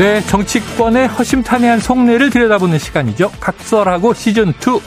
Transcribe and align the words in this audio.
네, 0.00 0.22
정치권의 0.22 1.08
허심탄회한 1.08 1.78
속내를 1.78 2.30
들여다보는 2.30 2.78
시간이죠. 2.78 3.30
각설하고 3.38 4.14
시즌2 4.14 4.80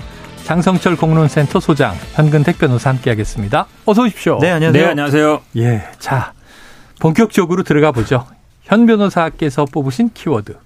장성철 0.43 0.95
공론센터 0.95 1.59
소장 1.59 1.93
현근택 2.13 2.57
변호사 2.57 2.89
함께하겠습니다. 2.89 3.67
어서 3.85 4.01
오십시오. 4.01 4.39
네, 4.41 4.49
안녕하세요. 4.49 4.83
네, 4.83 4.89
안녕하세요. 4.89 5.41
예, 5.57 5.83
자 5.99 6.33
본격적으로 6.99 7.61
들어가 7.61 7.91
보죠. 7.91 8.25
현 8.63 8.87
변호사께서 8.87 9.65
뽑으신 9.65 10.09
키워드 10.15 10.57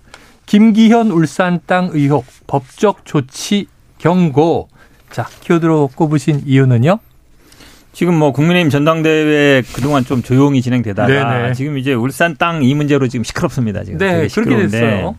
김기현 0.46 1.12
울산 1.12 1.60
땅 1.66 1.90
의혹 1.92 2.24
법적 2.48 3.04
조치 3.04 3.68
경고. 3.98 4.70
자 5.12 5.28
키워드로 5.42 5.90
꼽으신 5.94 6.44
이유는요? 6.46 7.00
지금 7.98 8.14
뭐 8.14 8.32
국민의힘 8.32 8.70
전당대회 8.70 9.64
그동안 9.74 10.06
좀 10.06 10.22
조용히 10.22 10.62
진행되다가 10.62 11.08
네네. 11.08 11.54
지금 11.54 11.80
이제 11.80 11.96
울산 11.96 12.36
땅 12.38 12.62
이 12.62 12.76
문제로 12.76 13.08
지금 13.08 13.24
시끄럽습니다. 13.24 13.84
지금 13.84 13.98
네, 13.98 14.28
그렇게 14.28 14.56
됐어요. 14.56 15.16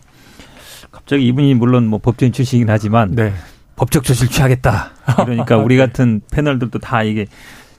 갑자기 0.89 1.27
이분이 1.27 1.55
물론 1.55 1.87
뭐 1.87 1.99
법조인 1.99 2.31
출신이긴 2.31 2.69
하지만 2.69 3.15
네. 3.15 3.33
법적 3.75 4.05
조치를 4.05 4.31
취하겠다. 4.31 4.91
그러니까 5.25 5.57
우리 5.57 5.75
네. 5.75 5.85
같은 5.85 6.21
패널들도 6.31 6.79
다 6.79 7.03
이게 7.03 7.25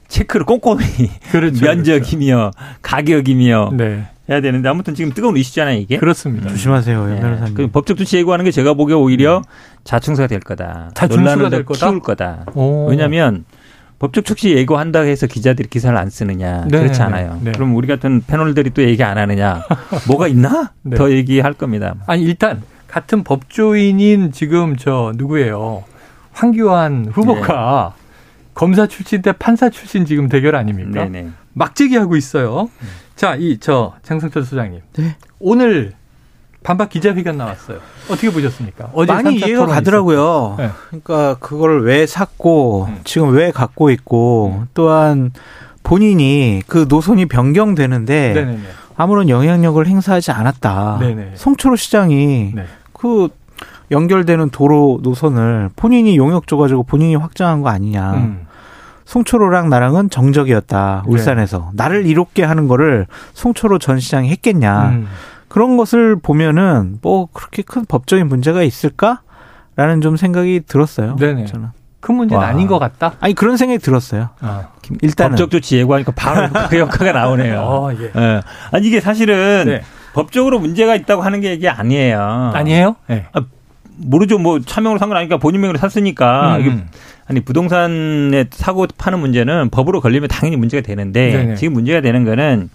체크를 0.08 0.44
꼼꼼히 0.44 0.84
그렇죠. 1.32 1.64
면적이며 1.64 2.50
가격이며 2.82 3.70
네, 3.78 4.06
해야 4.28 4.42
되는데 4.42 4.68
아무튼 4.68 4.94
지금 4.94 5.14
뜨거운 5.14 5.34
이슈잖아요 5.34 5.78
이게. 5.78 5.96
그렇습니다. 5.96 6.50
조심하세요, 6.50 7.06
네. 7.06 7.20
변호사님. 7.20 7.54
그 7.54 7.68
법적 7.68 7.96
조치 7.96 8.18
예고하는 8.18 8.44
게 8.44 8.50
제가 8.50 8.74
보기에 8.74 8.96
오히려 8.96 9.40
자충수가 9.84 10.26
될 10.26 10.40
거다. 10.40 10.90
자충수가 10.92 11.36
논란을 11.36 11.50
될더 11.50 11.72
거다? 11.72 11.86
키울 11.88 12.00
거다. 12.02 12.44
오. 12.52 12.88
왜냐하면 12.90 13.46
법적 14.00 14.24
조치 14.24 14.56
예고한다고 14.56 15.06
해서 15.06 15.26
기자들이 15.28 15.68
기사를 15.68 15.96
안 15.96 16.10
쓰느냐 16.10 16.64
네, 16.68 16.78
그렇지 16.78 16.98
네, 16.98 17.04
않아요. 17.04 17.38
네. 17.44 17.52
그럼 17.52 17.76
우리 17.76 17.86
같은 17.86 18.22
패널들이 18.26 18.70
또 18.70 18.82
얘기 18.82 19.04
안 19.04 19.18
하느냐 19.18 19.62
뭐가 20.08 20.26
있나 20.26 20.72
네. 20.82 20.96
더 20.96 21.10
얘기할 21.12 21.52
겁니다. 21.52 21.94
아니 22.06 22.22
일단 22.24 22.62
같은 22.88 23.22
법조인인 23.22 24.32
지금 24.32 24.76
저 24.76 25.12
누구예요? 25.16 25.84
황교안 26.32 27.06
후보가 27.12 27.94
검사 28.54 28.86
출신 28.86 29.22
대 29.22 29.32
판사 29.32 29.68
출신 29.70 30.04
지금 30.06 30.28
대결 30.28 30.56
아닙니까? 30.56 31.04
네네. 31.04 31.28
막지기 31.52 31.96
하고 31.96 32.16
있어요. 32.16 32.68
자, 33.16 33.36
이 33.36 33.58
저 33.60 33.94
장성철 34.02 34.44
소장님. 34.44 34.80
네. 34.96 35.16
오늘 35.38 35.92
반박 36.62 36.90
기자회견 36.90 37.38
나왔어요. 37.38 37.78
어떻게 38.10 38.30
보셨습니까? 38.30 38.90
어제 38.92 39.12
많이 39.12 39.36
이해가 39.36 39.66
가더라고요. 39.66 40.56
네. 40.58 40.70
그러니까 40.88 41.36
그걸 41.40 41.82
왜 41.84 42.06
샀고 42.06 42.86
음. 42.88 43.00
지금 43.04 43.32
왜 43.34 43.50
갖고 43.50 43.90
있고 43.90 44.64
또한 44.74 45.32
본인이 45.82 46.62
그 46.66 46.86
노선이 46.88 47.26
변경되는데. 47.26 48.32
네네네. 48.34 48.62
아무런 49.00 49.30
영향력을 49.30 49.86
행사하지 49.86 50.30
않았다. 50.30 50.98
네네. 51.00 51.32
송철호 51.34 51.76
시장이 51.76 52.52
네. 52.54 52.66
그 52.92 53.28
연결되는 53.90 54.50
도로 54.50 55.00
노선을 55.02 55.70
본인이 55.74 56.18
용역 56.18 56.46
줘가지고 56.46 56.82
본인이 56.82 57.16
확장한 57.16 57.62
거 57.62 57.70
아니냐. 57.70 58.12
음. 58.12 58.46
송철호랑 59.06 59.70
나랑은 59.70 60.10
정적이었다. 60.10 61.04
네. 61.06 61.10
울산에서 61.10 61.70
나를 61.72 62.04
이롭게 62.04 62.44
하는 62.44 62.68
거를 62.68 63.06
송철호 63.32 63.78
전 63.78 63.98
시장이 63.98 64.28
했겠냐. 64.28 64.88
음. 64.90 65.08
그런 65.50 65.76
것을 65.76 66.14
보면은 66.16 66.98
뭐 67.02 67.26
그렇게 67.32 67.62
큰 67.62 67.84
법적인 67.84 68.28
문제가 68.28 68.62
있을까라는 68.62 70.00
좀 70.00 70.16
생각이 70.16 70.60
들었어요. 70.66 71.16
네네. 71.16 71.46
저는. 71.46 71.68
큰 71.98 72.14
문제는 72.14 72.40
와. 72.40 72.48
아닌 72.48 72.68
것 72.68 72.78
같다. 72.78 73.14
아니 73.20 73.34
그런 73.34 73.56
생각이 73.56 73.78
들었어요. 73.82 74.30
아. 74.40 74.68
일단은 75.02 75.32
법적 75.32 75.50
조치 75.50 75.76
예고하니까 75.78 76.12
바로 76.12 76.48
그 76.70 76.78
효과가 76.78 77.12
나오네요. 77.12 77.58
어, 77.66 77.92
예. 77.92 78.10
예. 78.16 78.40
아니 78.70 78.86
이게 78.86 79.00
사실은 79.00 79.64
네. 79.66 79.82
법적으로 80.14 80.60
문제가 80.60 80.94
있다고 80.94 81.20
하는 81.22 81.40
게 81.40 81.52
이게 81.54 81.68
아니에요. 81.68 82.52
아니에요? 82.54 82.94
네. 83.08 83.26
모르죠. 83.96 84.38
뭐 84.38 84.60
차명으로 84.60 84.98
산 84.98 85.08
건 85.08 85.16
아니니까 85.18 85.36
본인 85.38 85.60
명의로 85.62 85.78
샀으니까 85.78 86.58
이게 86.60 86.70
음. 86.70 86.88
아니 87.26 87.40
부동산에 87.40 88.46
사고 88.52 88.86
파는 88.96 89.18
문제는 89.18 89.70
법으로 89.70 90.00
걸리면 90.00 90.28
당연히 90.28 90.56
문제가 90.56 90.86
되는데 90.86 91.32
네네. 91.32 91.54
지금 91.56 91.74
문제가 91.74 92.00
되는 92.00 92.24
거는 92.24 92.70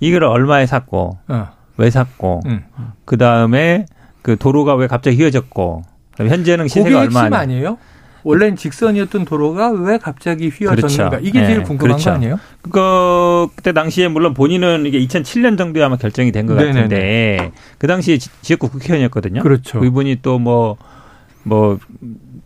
이걸 0.00 0.24
얼마에 0.24 0.64
샀고 0.66 1.18
어. 1.28 1.48
왜 1.76 1.90
샀고 1.90 2.42
음. 2.46 2.62
그 3.04 3.16
다음에 3.16 3.86
그 4.22 4.36
도로가 4.36 4.74
왜 4.74 4.86
갑자기 4.86 5.16
휘어졌고 5.16 5.82
현재는 6.18 6.68
시세가 6.68 7.00
핵심 7.02 7.16
얼마냐 7.16 7.36
아니에요? 7.38 7.78
원래는 8.24 8.54
직선이었던 8.56 9.24
도로가 9.24 9.70
왜 9.70 9.98
갑자기 9.98 10.48
휘어졌는가? 10.48 11.08
그렇죠. 11.10 11.26
이게 11.26 11.44
제일 11.44 11.58
네, 11.58 11.64
궁금한 11.64 11.96
그렇죠. 11.96 12.10
거 12.10 12.16
아니에요? 12.16 12.38
그 12.70 13.48
그때 13.56 13.72
당시에 13.72 14.06
물론 14.06 14.32
본인은 14.32 14.86
이게 14.86 15.00
2007년 15.04 15.58
정도에 15.58 15.82
아마 15.82 15.96
결정이 15.96 16.30
된 16.30 16.46
것. 16.46 16.54
같은데 16.54 17.50
그 17.78 17.88
당시에 17.88 18.18
지- 18.18 18.30
지역구 18.42 18.68
국회의원이었거든요. 18.68 19.42
그렇죠. 19.42 19.80
그분이 19.80 20.18
또뭐뭐 20.22 21.78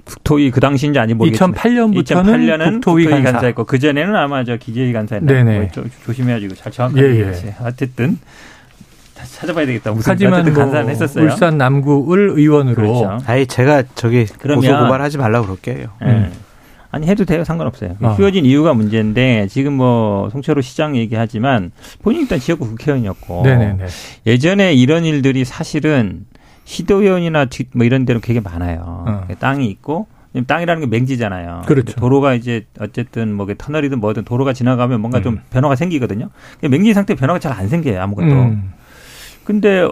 국토위 0.05 0.51
그 0.51 0.61
당시인지 0.61 0.99
아닌지 0.99 1.15
모르겠는데 1.15 1.61
2008년부터는 1.61 2.05
2008년은 2.05 2.73
국토위 2.75 3.05
국토위, 3.05 3.23
간사. 3.23 3.33
간사였고 3.33 3.65
그 3.65 3.79
전에는 3.79 4.17
아마 4.17 4.45
저 4.45 4.57
기재위 4.57 4.95
간사였나 4.95 5.31
네네. 5.31 5.59
뭐좀 5.59 5.91
조심해야지 6.07 6.47
이거 6.47 6.55
잘 6.55 6.73
정확하게 6.73 7.03
예, 7.03 7.19
예. 7.21 7.25
다시 7.27 7.47
찾아봐야 9.37 9.67
되겠다. 9.67 9.93
무슨 9.93 10.13
하지만 10.13 10.45
뭐 10.45 10.53
간사는 10.55 10.89
했었어요. 10.89 11.25
울산 11.25 11.59
남구을 11.59 12.31
의원으로 12.37 12.75
그렇죠. 12.75 13.19
아예 13.27 13.45
제가 13.45 13.83
저기 13.95 14.25
그러면- 14.39 14.63
고소 14.63 14.85
고발하지 14.85 15.19
말라고 15.19 15.47
그럴게요. 15.47 15.89
예. 16.03 16.07
음. 16.07 16.33
아니 16.91 17.07
해도 17.07 17.27
돼요 17.27 17.45
상관없어요. 17.45 17.97
어. 18.01 18.09
휘어진 18.17 18.47
이유가 18.47 18.73
문제인데 18.73 19.49
지금 19.49 19.75
뭐 19.75 20.31
송철호 20.31 20.63
시장 20.63 20.97
얘기하지만 20.97 21.71
본인 22.03 22.23
일단 22.23 22.39
지역구 22.39 22.67
국회의원이었고 22.69 23.43
네네네. 23.45 23.85
예전에 24.27 24.73
이런 24.73 25.05
일들이 25.05 25.45
사실은 25.45 26.25
시도의원이나 26.65 27.45
뒤- 27.47 27.67
뭐 27.75 27.85
이런 27.85 28.07
데로 28.07 28.21
되게 28.21 28.41
많아요. 28.41 29.05
어. 29.07 29.27
땅이 29.39 29.67
있고 29.67 30.07
땅이라는 30.47 30.81
게 30.83 30.87
맹지잖아요. 30.87 31.63
그렇죠. 31.67 31.95
도로가 31.99 32.35
이제 32.35 32.67
어쨌든 32.79 33.33
뭐 33.35 33.47
터널이든 33.57 34.01
뭐든 34.01 34.25
도로가 34.25 34.53
지나가면 34.53 35.01
뭔가 35.01 35.21
좀 35.23 35.35
음. 35.35 35.41
변화가 35.51 35.77
생기거든요. 35.77 36.29
맹지 36.63 36.93
상태 36.95 37.15
변화가 37.15 37.39
잘 37.39 37.53
안 37.53 37.69
생겨요 37.69 38.01
아무것도. 38.03 38.27
음. 38.27 38.73
근데 39.47 39.89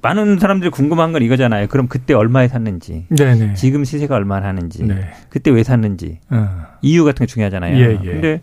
많은 0.00 0.38
사람들이 0.38 0.70
궁금한 0.70 1.12
건 1.12 1.22
이거잖아요. 1.22 1.66
그럼 1.66 1.88
그때 1.88 2.14
얼마에 2.14 2.46
샀는지, 2.46 3.06
네네. 3.08 3.54
지금 3.54 3.84
시세가 3.84 4.14
얼마나 4.14 4.46
하는지, 4.46 4.84
네. 4.84 5.10
그때 5.28 5.50
왜 5.50 5.64
샀는지 5.64 6.20
어. 6.30 6.48
이유 6.82 7.04
같은 7.04 7.26
게 7.26 7.32
중요하잖아요. 7.32 7.76
예, 7.76 7.98
예. 8.04 8.10
근데 8.12 8.42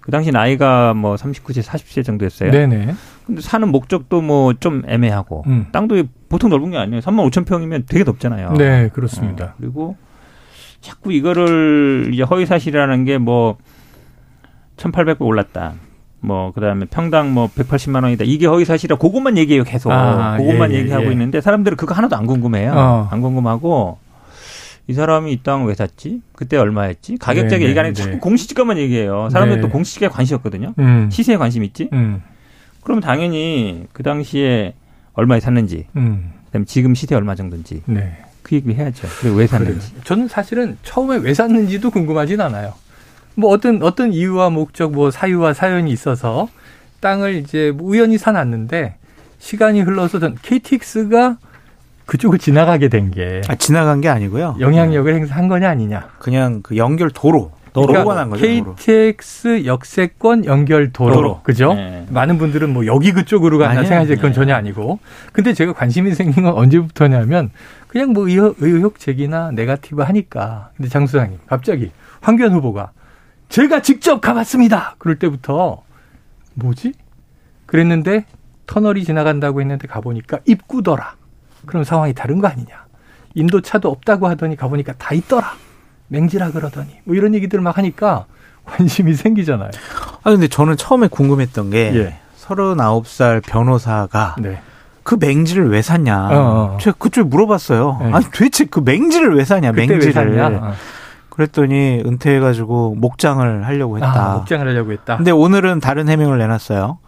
그 0.00 0.10
당시 0.10 0.30
나이가 0.32 0.94
뭐 0.94 1.16
39세, 1.16 1.62
40세 1.62 2.04
정도였어요. 2.04 2.50
네네. 2.50 2.94
근데 3.26 3.40
사는 3.42 3.68
목적도 3.68 4.22
뭐 4.22 4.54
좀 4.58 4.82
애매하고 4.86 5.44
음. 5.46 5.66
땅도 5.72 6.04
보통 6.30 6.48
넓은 6.50 6.70
게 6.70 6.78
아니에요. 6.78 7.00
3만 7.00 7.30
5천 7.30 7.46
평이면 7.46 7.84
되게 7.86 8.04
넓잖아요. 8.04 8.52
네, 8.54 8.88
그렇습니다. 8.94 9.44
어, 9.44 9.54
그리고 9.58 9.96
자꾸 10.80 11.12
이거를 11.12 12.10
이제 12.12 12.22
허위 12.22 12.46
사실이라는 12.46 13.04
게 13.04 13.18
뭐 13.18 13.58
1,800배 14.76 15.20
올랐다. 15.20 15.74
뭐 16.24 16.52
그다음에 16.52 16.86
평당 16.86 17.32
뭐 17.34 17.48
180만 17.54 18.02
원이다. 18.02 18.24
이게 18.26 18.46
허위 18.46 18.64
사실이라 18.64 18.96
그것만 18.96 19.36
얘기해요, 19.38 19.64
계속. 19.64 19.92
아, 19.92 20.36
그것만 20.38 20.70
예, 20.72 20.76
예, 20.76 20.78
얘기하고 20.80 21.06
예. 21.06 21.12
있는데 21.12 21.40
사람들은 21.40 21.76
그거 21.76 21.94
하나도 21.94 22.16
안 22.16 22.26
궁금해요. 22.26 22.72
어. 22.74 23.08
안 23.10 23.20
궁금하고 23.20 23.98
이 24.86 24.92
사람이 24.94 25.32
이 25.32 25.42
땅 25.42 25.64
왜 25.66 25.74
샀지? 25.74 26.20
그때 26.34 26.56
얼마였지? 26.56 27.16
가격자가 27.18 27.58
네, 27.58 27.68
얘기 27.68 27.78
안 27.78 27.86
해. 27.86 27.90
네, 27.90 27.94
자꾸 27.94 28.10
네. 28.12 28.18
공시지가만 28.18 28.78
얘기해요. 28.78 29.28
사람들은 29.30 29.62
네. 29.62 29.66
또 29.66 29.70
공시지가에 29.72 30.08
관심이 30.08 30.36
없거든요. 30.36 30.74
음. 30.78 31.08
시세에 31.10 31.36
관심 31.36 31.62
있지? 31.64 31.88
음. 31.92 32.22
그러면 32.82 33.00
당연히 33.02 33.84
그 33.92 34.02
당시에 34.02 34.74
얼마에 35.14 35.40
샀는지, 35.40 35.86
음. 35.96 36.32
그다음에 36.46 36.64
지금 36.66 36.94
시세 36.94 37.14
얼마 37.14 37.34
정도인지 37.34 37.82
네. 37.86 38.16
그 38.42 38.56
얘기 38.56 38.74
해야죠. 38.74 39.08
그리고 39.20 39.36
왜 39.36 39.46
그래요. 39.46 39.64
샀는지. 39.64 39.92
저는 40.04 40.28
사실은 40.28 40.76
처음에 40.82 41.16
왜 41.18 41.32
샀는지도 41.32 41.90
궁금하진 41.90 42.40
않아요. 42.42 42.74
뭐 43.36 43.50
어떤 43.50 43.82
어떤 43.82 44.12
이유와 44.12 44.50
목적, 44.50 44.92
뭐 44.92 45.10
사유와 45.10 45.54
사연이 45.54 45.90
있어서 45.90 46.48
땅을 47.00 47.34
이제 47.34 47.72
뭐 47.74 47.88
우연히 47.88 48.16
사놨는데 48.18 48.96
시간이 49.38 49.82
흘러서 49.82 50.18
전 50.20 50.36
KTX가 50.40 51.36
그쪽을 52.06 52.38
지나가게 52.38 52.88
된 52.88 53.10
게 53.10 53.40
아, 53.48 53.54
지나간 53.54 54.00
게 54.00 54.08
아니고요. 54.08 54.56
영향력을 54.60 55.12
행사한 55.14 55.48
거냐 55.48 55.68
아니냐. 55.70 56.08
그냥 56.18 56.60
그 56.62 56.76
연결 56.76 57.10
도로 57.10 57.50
도로가 57.72 58.14
난 58.14 58.30
거죠. 58.30 58.46
도로. 58.46 58.74
KTX 58.76 59.64
역세권 59.66 60.44
연결 60.44 60.92
도로, 60.92 61.14
도로. 61.14 61.40
그죠? 61.42 61.74
네. 61.74 62.06
많은 62.10 62.38
분들은 62.38 62.72
뭐 62.72 62.86
여기 62.86 63.10
그쪽으로 63.12 63.58
가나. 63.58 63.74
생각하는데 63.80 64.14
그건 64.16 64.30
네. 64.30 64.34
전혀 64.34 64.54
아니고. 64.54 65.00
근데 65.32 65.52
제가 65.54 65.72
관심이 65.72 66.14
생긴 66.14 66.44
건 66.44 66.54
언제부터냐면 66.54 67.50
그냥 67.88 68.12
뭐 68.12 68.28
의혹, 68.28 68.56
의혹 68.60 68.98
제기나 69.00 69.50
네가티브 69.52 70.02
하니까. 70.02 70.70
근데 70.76 70.88
장 70.88 71.06
수장님 71.06 71.38
갑자기 71.46 71.90
황교안 72.20 72.52
후보가 72.52 72.92
제가 73.48 73.82
직접 73.82 74.20
가봤습니다. 74.20 74.96
그럴 74.98 75.18
때부터 75.18 75.82
뭐지? 76.54 76.94
그랬는데 77.66 78.24
터널이 78.66 79.04
지나간다고 79.04 79.60
했는데 79.60 79.86
가보니까 79.86 80.38
입구더라. 80.44 81.14
그럼 81.66 81.84
상황이 81.84 82.12
다른 82.12 82.40
거 82.40 82.48
아니냐? 82.48 82.84
인도 83.34 83.60
차도 83.60 83.90
없다고 83.90 84.28
하더니 84.28 84.56
가보니까 84.56 84.94
다 84.94 85.14
있더라. 85.14 85.54
맹지라 86.08 86.50
그러더니 86.52 87.00
뭐 87.04 87.14
이런 87.14 87.34
얘기들 87.34 87.60
막 87.60 87.78
하니까 87.78 88.26
관심이 88.64 89.14
생기잖아요. 89.14 89.70
아 90.22 90.30
근데 90.30 90.48
저는 90.48 90.76
처음에 90.76 91.08
궁금했던 91.08 91.70
게 91.70 91.94
예. 91.94 92.18
39살 92.40 93.42
변호사가 93.42 94.36
네. 94.38 94.60
그 95.02 95.16
맹지를 95.18 95.70
왜 95.70 95.82
샀냐. 95.82 96.28
어, 96.28 96.74
어. 96.74 96.78
제가 96.80 96.96
그쪽 96.98 97.28
물어봤어요. 97.28 97.98
네. 98.02 98.12
아니 98.12 98.24
도대체 98.26 98.64
그 98.64 98.80
맹지를 98.80 99.34
왜 99.36 99.44
사냐, 99.44 99.72
맹지를. 99.72 100.06
왜 100.06 100.12
샀냐? 100.12 100.46
어. 100.48 100.74
그랬더니 101.34 102.02
은퇴해가지고 102.06 102.94
목장을 102.94 103.66
하려고 103.66 103.96
했다. 103.96 104.32
아, 104.32 104.36
목장을 104.36 104.66
하려고 104.66 104.92
했다. 104.92 105.16
근데 105.16 105.32
오늘은 105.32 105.80
다른 105.80 106.08
해명을 106.08 106.38
내놨어요. 106.38 106.98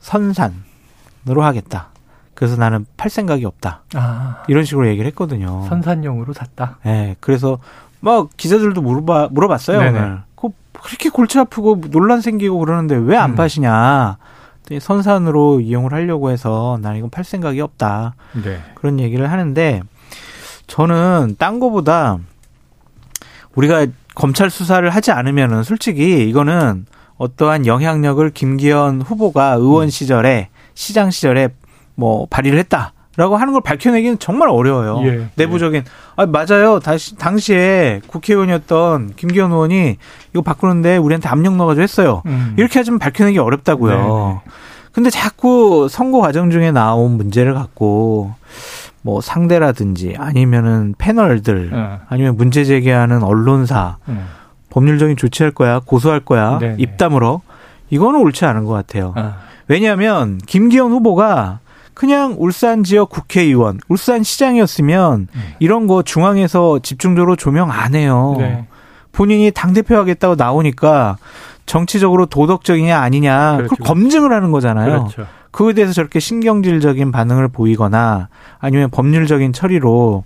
선산으로 0.00 0.54
하겠다. 1.42 1.88
그래서 2.34 2.56
나는 2.56 2.86
팔 2.96 3.10
생각이 3.10 3.44
없다. 3.44 3.82
아, 3.94 4.42
이런 4.48 4.64
식으로 4.64 4.88
얘기를 4.88 5.06
했거든요. 5.08 5.64
선산용으로 5.68 6.32
샀다. 6.32 6.78
예, 6.86 7.16
그래서 7.20 7.58
막 8.00 8.28
기자들도 8.36 8.80
물어봐, 8.80 9.28
물어봤어요, 9.30 9.78
네네. 9.78 9.98
오늘. 9.98 10.22
그 10.36 10.48
그렇게 10.72 11.10
골치 11.10 11.38
아프고 11.38 11.80
논란 11.90 12.22
생기고 12.22 12.58
그러는데 12.58 12.96
왜안 12.96 13.30
음. 13.30 13.36
파시냐. 13.36 14.16
선산으로 14.80 15.60
이용을 15.60 15.92
하려고 15.92 16.30
해서 16.30 16.78
난 16.82 16.96
이건 16.96 17.10
팔 17.10 17.24
생각이 17.24 17.60
없다. 17.60 18.14
네. 18.42 18.62
그런 18.74 19.00
얘기를 19.00 19.30
하는데 19.30 19.82
저는 20.66 21.36
딴 21.38 21.60
거보다 21.60 22.18
우리가 23.56 23.86
검찰 24.14 24.48
수사를 24.48 24.88
하지 24.88 25.10
않으면은 25.10 25.62
솔직히 25.62 26.28
이거는 26.28 26.86
어떠한 27.18 27.66
영향력을 27.66 28.28
김기현 28.30 29.02
후보가 29.02 29.54
의원 29.54 29.90
시절에 29.90 30.48
시장 30.74 31.10
시절에 31.10 31.48
뭐 31.94 32.26
발휘를 32.28 32.58
했다라고 32.58 33.36
하는 33.36 33.52
걸 33.52 33.62
밝혀내기는 33.62 34.18
정말 34.18 34.48
어려워요. 34.50 35.00
예. 35.06 35.28
내부적인 35.34 35.84
아 36.16 36.26
맞아요. 36.26 36.78
다시 36.78 37.16
당시에 37.16 38.02
국회의원이었던 38.06 39.14
김기현 39.16 39.50
의원이 39.50 39.96
이거 40.32 40.42
바꾸는데 40.42 40.98
우리한테 40.98 41.28
압력 41.28 41.56
넣어가지고 41.56 41.82
했어요. 41.82 42.22
음. 42.26 42.54
이렇게 42.58 42.78
하지만 42.78 42.98
밝혀내기 42.98 43.38
어렵다고요. 43.38 43.96
네네. 43.96 44.40
근데 44.92 45.10
자꾸 45.10 45.88
선거 45.90 46.20
과정 46.20 46.50
중에 46.50 46.72
나온 46.72 47.18
문제를 47.18 47.52
갖고 47.52 48.34
뭐 49.06 49.20
상대라든지 49.20 50.16
아니면은 50.18 50.96
패널들 50.98 51.70
어. 51.72 52.00
아니면 52.08 52.36
문제 52.36 52.64
제기하는 52.64 53.22
언론사 53.22 53.98
음. 54.08 54.26
법률적인 54.70 55.16
조치할 55.16 55.52
거야 55.52 55.78
고소할 55.78 56.18
거야 56.18 56.58
네네. 56.58 56.74
입담으로 56.78 57.40
이거는 57.88 58.18
옳지 58.18 58.44
않은 58.46 58.64
것 58.64 58.72
같아요. 58.72 59.12
아, 59.14 59.36
왜냐하면 59.68 60.38
김기현 60.38 60.90
후보가 60.90 61.60
그냥 61.94 62.34
울산 62.36 62.82
지역 62.82 63.08
국회의원, 63.08 63.78
울산 63.88 64.24
시장이었으면 64.24 65.28
음. 65.32 65.42
이런 65.60 65.86
거 65.86 66.02
중앙에서 66.02 66.80
집중적으로 66.80 67.36
조명 67.36 67.70
안 67.70 67.94
해요. 67.94 68.34
네. 68.38 68.66
본인이 69.12 69.52
당대표 69.52 69.96
하겠다고 69.96 70.34
나오니까 70.34 71.16
정치적으로 71.66 72.26
도덕적이냐 72.26 72.98
아니냐 72.98 73.56
그렇죠. 73.56 73.76
그걸 73.76 73.86
검증을 73.86 74.32
하는 74.32 74.50
거잖아요. 74.50 75.10
그렇죠. 75.10 75.26
그거에 75.50 75.72
대해서 75.72 75.92
저렇게 75.92 76.20
신경질적인 76.20 77.12
반응을 77.12 77.48
보이거나 77.48 78.28
아니면 78.58 78.90
법률적인 78.90 79.52
처리로 79.52 80.24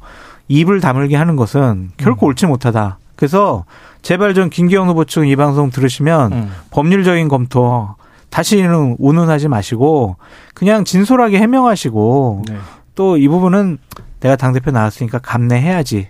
입을 0.49 0.81
다물게 0.81 1.17
하는 1.17 1.37
것은 1.37 1.91
결코 1.97 2.27
음. 2.27 2.29
옳지 2.29 2.47
못하다. 2.47 2.99
그래서 3.17 3.65
제발 4.03 4.35
좀 4.35 4.51
김기현 4.51 4.89
후보 4.89 5.05
측 5.05 5.25
이 5.25 5.37
방송 5.37 5.71
들으시면 5.71 6.33
음. 6.33 6.53
법률적인 6.71 7.29
검토 7.29 7.95
다시는 8.31 8.97
운운하지 8.99 9.49
마시고 9.49 10.17
그냥 10.55 10.85
진솔하게 10.85 11.39
해명하시고 11.39 12.45
네. 12.49 12.57
또이 12.95 13.29
부분은 13.29 13.79
내가 14.21 14.37
당대표 14.37 14.71
나왔으니까 14.71 15.19
감내해야지. 15.19 16.09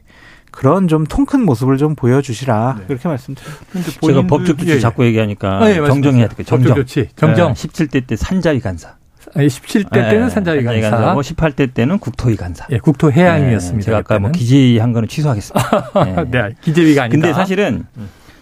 그런 0.51 0.89
좀 0.89 1.05
통 1.07 1.25
큰 1.27 1.45
모습을 1.45 1.77
좀 1.79 1.95
보여주시라. 1.95 2.77
네. 2.81 2.85
그렇게 2.87 3.09
말씀드립니다. 3.09 3.59
제가 4.03 4.27
법적 4.27 4.59
조치 4.59 4.71
예, 4.71 4.75
예. 4.77 4.81
자꾸 4.81 5.05
얘기하니까 5.05 5.63
아, 5.63 5.71
예. 5.71 5.75
정정해야 5.77 6.27
될게요. 6.29 6.45
정정. 6.45 6.75
법적 6.75 6.87
조치. 6.87 7.09
정정. 7.17 7.53
17대 7.55 8.07
때 8.07 8.17
산자위 8.17 8.61
간사. 8.61 8.95
아니, 9.35 9.47
17대 9.47 9.93
때는 9.93 10.29
산자위 10.31 10.65
간사. 10.65 11.15
고 11.15 11.21
18대 11.21 11.73
때는 11.73 11.99
국토위 11.99 12.37
간사. 12.37 12.67
예, 12.71 12.79
국토해양이었습니다. 12.79 13.79
네, 13.79 13.85
제가 13.85 13.99
아까 13.99 14.19
뭐. 14.19 14.33
기재한 14.33 14.93
거는 14.93 15.09
취소하겠습니다. 15.09 15.93
네. 16.05 16.25
네, 16.31 16.55
기재위가 16.63 17.05
아니다. 17.05 17.15
근데 17.15 17.33
사실은 17.33 17.85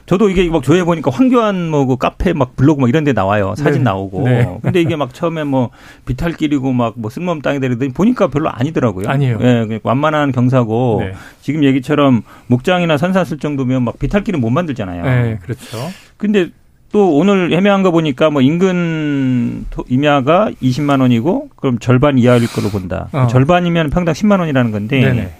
저도 0.08 0.30
이게 0.30 0.48
막 0.48 0.62
조회 0.62 0.82
보니까 0.84 1.10
황교안 1.10 1.70
뭐 1.70 1.86
그 1.86 1.96
카페 1.96 2.32
막 2.32 2.56
블로그 2.56 2.80
막 2.80 2.88
이런 2.88 3.04
데 3.04 3.12
나와요. 3.12 3.54
사진 3.56 3.80
네. 3.80 3.84
나오고. 3.84 4.22
네. 4.28 4.58
근데 4.62 4.80
이게 4.80 4.96
막 4.96 5.12
처음에 5.14 5.44
뭐 5.44 5.70
비탈길이고 6.06 6.72
막 6.72 6.94
뭐 6.96 7.10
쓸모없는 7.10 7.42
땅이 7.42 7.60
되더니 7.60 7.92
보니까 7.92 8.28
별로 8.28 8.48
아니더라고요. 8.50 9.08
아니에요. 9.08 9.38
예, 9.40 9.64
그냥 9.66 9.80
완만한 9.82 10.32
경사고 10.32 11.02
네. 11.04 11.12
지금 11.42 11.62
얘기처럼 11.64 12.22
목장이나 12.48 12.96
산사 12.96 13.24
쓸 13.24 13.38
정도면 13.38 13.82
막 13.82 13.98
비탈길은 13.98 14.40
못 14.40 14.50
만들잖아요. 14.50 15.04
네, 15.04 15.38
그렇죠. 15.42 15.78
근데 16.16 16.48
또 16.90 17.14
오늘 17.16 17.52
해명한 17.52 17.82
거 17.82 17.90
보니까 17.90 18.30
뭐 18.30 18.40
인근 18.42 19.66
토- 19.70 19.84
임야가 19.88 20.50
20만 20.62 21.00
원이고 21.02 21.50
그럼 21.56 21.78
절반 21.78 22.16
이하일 22.18 22.48
걸로 22.48 22.70
본다. 22.70 23.08
어. 23.12 23.26
절반이면 23.28 23.90
평당 23.90 24.14
10만 24.14 24.40
원이라는 24.40 24.70
건데 24.72 25.00
네네. 25.02 25.30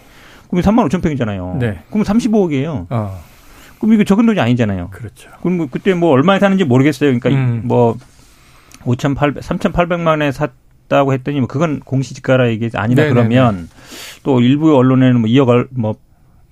그럼 0.51 0.63
3만 0.63 0.87
5천 0.89 1.03
평이잖아요. 1.03 1.57
네. 1.59 1.79
그럼 1.91 2.05
35억이에요. 2.05 2.87
어, 2.91 3.19
그럼 3.79 3.95
이거 3.95 4.05
적은 4.05 4.27
돈이 4.27 4.41
아니잖아요. 4.41 4.89
그렇죠. 4.91 5.31
그럼 5.41 5.57
뭐 5.57 5.69
그때 5.71 5.95
뭐 5.95 6.11
얼마에 6.11 6.39
사는지 6.39 6.65
모르겠어요. 6.65 7.19
그러니까 7.19 7.31
음. 7.31 7.63
뭐 7.65 7.97
5,800, 8.85 9.43
3,800만에 9.43 10.33
샀다고 10.33 11.13
했더니 11.13 11.41
뭐 11.41 11.49
그건 11.49 11.81
공시지가라 11.81 12.47
이게 12.49 12.71
아니라 12.75 13.05
네네네. 13.05 13.15
그러면 13.15 13.69
또 14.23 14.41
일부 14.41 14.77
언론에는 14.77 15.21
뭐 15.21 15.29
2억 15.29 15.49
얼, 15.49 15.69
뭐 15.71 15.97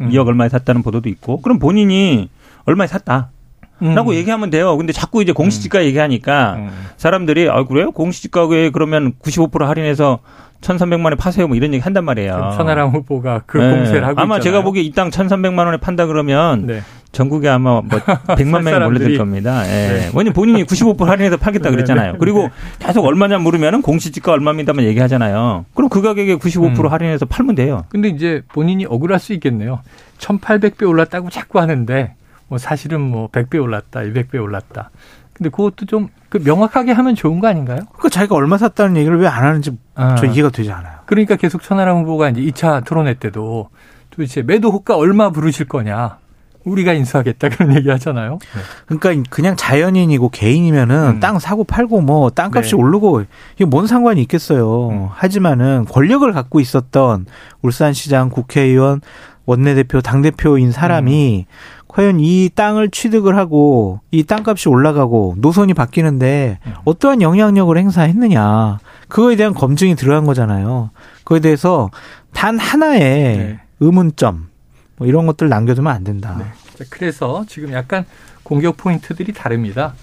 음. 0.00 0.10
2억 0.10 0.26
얼마에 0.26 0.48
샀다는 0.48 0.82
보도도 0.82 1.08
있고 1.08 1.40
그럼 1.40 1.58
본인이 1.58 2.28
얼마에 2.64 2.86
샀다. 2.86 3.30
라고 3.78 4.12
음. 4.12 4.14
얘기하면 4.14 4.48
돼요. 4.48 4.74
근데 4.78 4.94
자꾸 4.94 5.22
이제 5.22 5.32
공시지가 5.32 5.84
얘기하니까 5.84 6.54
음. 6.54 6.70
사람들이 6.96 7.50
아 7.50 7.64
그래요? 7.64 7.90
공시지가에 7.90 8.70
그러면 8.70 9.12
95% 9.22 9.66
할인해서 9.66 10.20
1,300만에 10.62 11.18
파세요. 11.18 11.46
뭐 11.46 11.56
이런 11.56 11.74
얘기 11.74 11.82
한단 11.82 12.06
말이에요. 12.06 12.32
지금 12.32 12.50
천하람 12.56 12.88
후보가 12.88 13.42
그 13.44 13.58
네. 13.58 13.70
공세를 13.70 14.06
하고 14.06 14.18
아마 14.20 14.36
있잖아요. 14.36 14.40
제가 14.40 14.62
보기에 14.62 14.82
이땅 14.82 15.10
1,300만 15.10 15.66
원에 15.66 15.76
판다 15.76 16.06
그러면 16.06 16.66
네. 16.66 16.80
전국에 17.12 17.48
아마 17.48 17.80
뭐 17.80 17.82
100만 18.28 18.62
명이 18.62 18.84
몰려들. 18.84 19.18
겁니다. 19.18 19.62
예. 19.66 19.68
네. 19.70 20.10
왜냐면 20.14 20.32
본인이 20.32 20.64
95% 20.64 21.04
할인해서 21.04 21.36
팔겠다 21.36 21.70
네, 21.70 21.76
그랬잖아요. 21.76 22.12
네, 22.12 22.18
그리고 22.18 22.42
네. 22.42 22.50
계속 22.78 23.04
얼마냐 23.04 23.38
물으면은 23.38 23.82
공시지가 23.82 24.32
얼마입니다만 24.32 24.84
얘기하잖아요. 24.84 25.64
그럼 25.74 25.88
그 25.88 26.02
가격에 26.02 26.36
95% 26.36 26.84
음. 26.84 26.92
할인해서 26.92 27.24
팔면 27.26 27.54
돼요. 27.54 27.84
근데 27.88 28.08
이제 28.08 28.42
본인이 28.52 28.84
억울할 28.86 29.18
수 29.18 29.32
있겠네요. 29.32 29.80
1,800배 30.18 30.88
올랐다고 30.88 31.30
자꾸 31.30 31.60
하는데 31.60 32.14
뭐 32.48 32.58
사실은 32.58 33.00
뭐 33.00 33.28
100배 33.30 33.60
올랐다, 33.62 34.00
200배 34.00 34.40
올랐다. 34.42 34.90
근데 35.32 35.50
그것도 35.50 35.86
좀 35.86 36.08
그 36.28 36.38
명확하게 36.44 36.90
하면 36.90 37.14
좋은 37.14 37.38
거 37.38 37.46
아닌가요? 37.46 37.80
그 37.98 38.10
자기가 38.10 38.34
얼마 38.34 38.58
샀다는 38.58 38.96
얘기를 38.96 39.16
왜 39.20 39.28
안 39.28 39.44
하는지 39.44 39.70
아. 39.94 40.16
저 40.16 40.26
이해가 40.26 40.50
되지 40.50 40.72
않아요. 40.72 40.98
그러니까 41.06 41.36
계속 41.36 41.62
천하람 41.62 41.98
후보가 41.98 42.30
이제 42.30 42.40
2차 42.40 42.84
토론회 42.84 43.14
때도 43.14 43.68
도대체 44.10 44.42
매도 44.42 44.72
호가 44.72 44.96
얼마 44.96 45.30
부르실 45.30 45.66
거냐. 45.68 46.18
우리가 46.66 46.92
인수하겠다 46.92 47.48
그런 47.50 47.74
얘기 47.76 47.88
하잖아요. 47.88 48.38
그러니까 48.86 49.30
그냥 49.30 49.56
자연인이고 49.56 50.28
개인이면은 50.30 51.16
음. 51.16 51.20
땅 51.20 51.38
사고 51.38 51.64
팔고 51.64 52.00
뭐 52.00 52.30
땅값이 52.30 52.72
네. 52.72 52.76
오르고 52.76 53.22
이게 53.54 53.64
뭔 53.64 53.86
상관이 53.86 54.20
있겠어요. 54.22 54.88
음. 54.88 55.08
하지만은 55.10 55.86
권력을 55.88 56.30
갖고 56.32 56.60
있었던 56.60 57.26
울산시장 57.62 58.30
국회의원 58.30 59.00
원내대표 59.46 60.00
당대표인 60.00 60.72
사람이 60.72 61.46
음. 61.48 61.52
과연 61.86 62.18
이 62.20 62.50
땅을 62.54 62.90
취득을 62.90 63.36
하고 63.36 64.00
이 64.10 64.24
땅값이 64.24 64.68
올라가고 64.68 65.36
노선이 65.38 65.72
바뀌는데 65.72 66.58
음. 66.66 66.72
어떠한 66.84 67.22
영향력을 67.22 67.78
행사했느냐 67.78 68.80
그거에 69.08 69.36
대한 69.36 69.54
검증이 69.54 69.94
들어간 69.94 70.26
거잖아요. 70.26 70.90
그거에 71.18 71.40
대해서 71.40 71.90
단 72.34 72.58
하나의 72.58 73.00
네. 73.00 73.60
의문점 73.80 74.48
뭐 74.96 75.06
이런 75.06 75.26
것들 75.26 75.48
남겨두면 75.48 75.92
안 75.92 76.04
된다. 76.04 76.36
네. 76.38 76.44
자, 76.76 76.84
그래서 76.90 77.44
지금 77.48 77.72
약간 77.72 78.04
공격 78.42 78.76
포인트들이 78.76 79.32
다릅니다. 79.32 79.94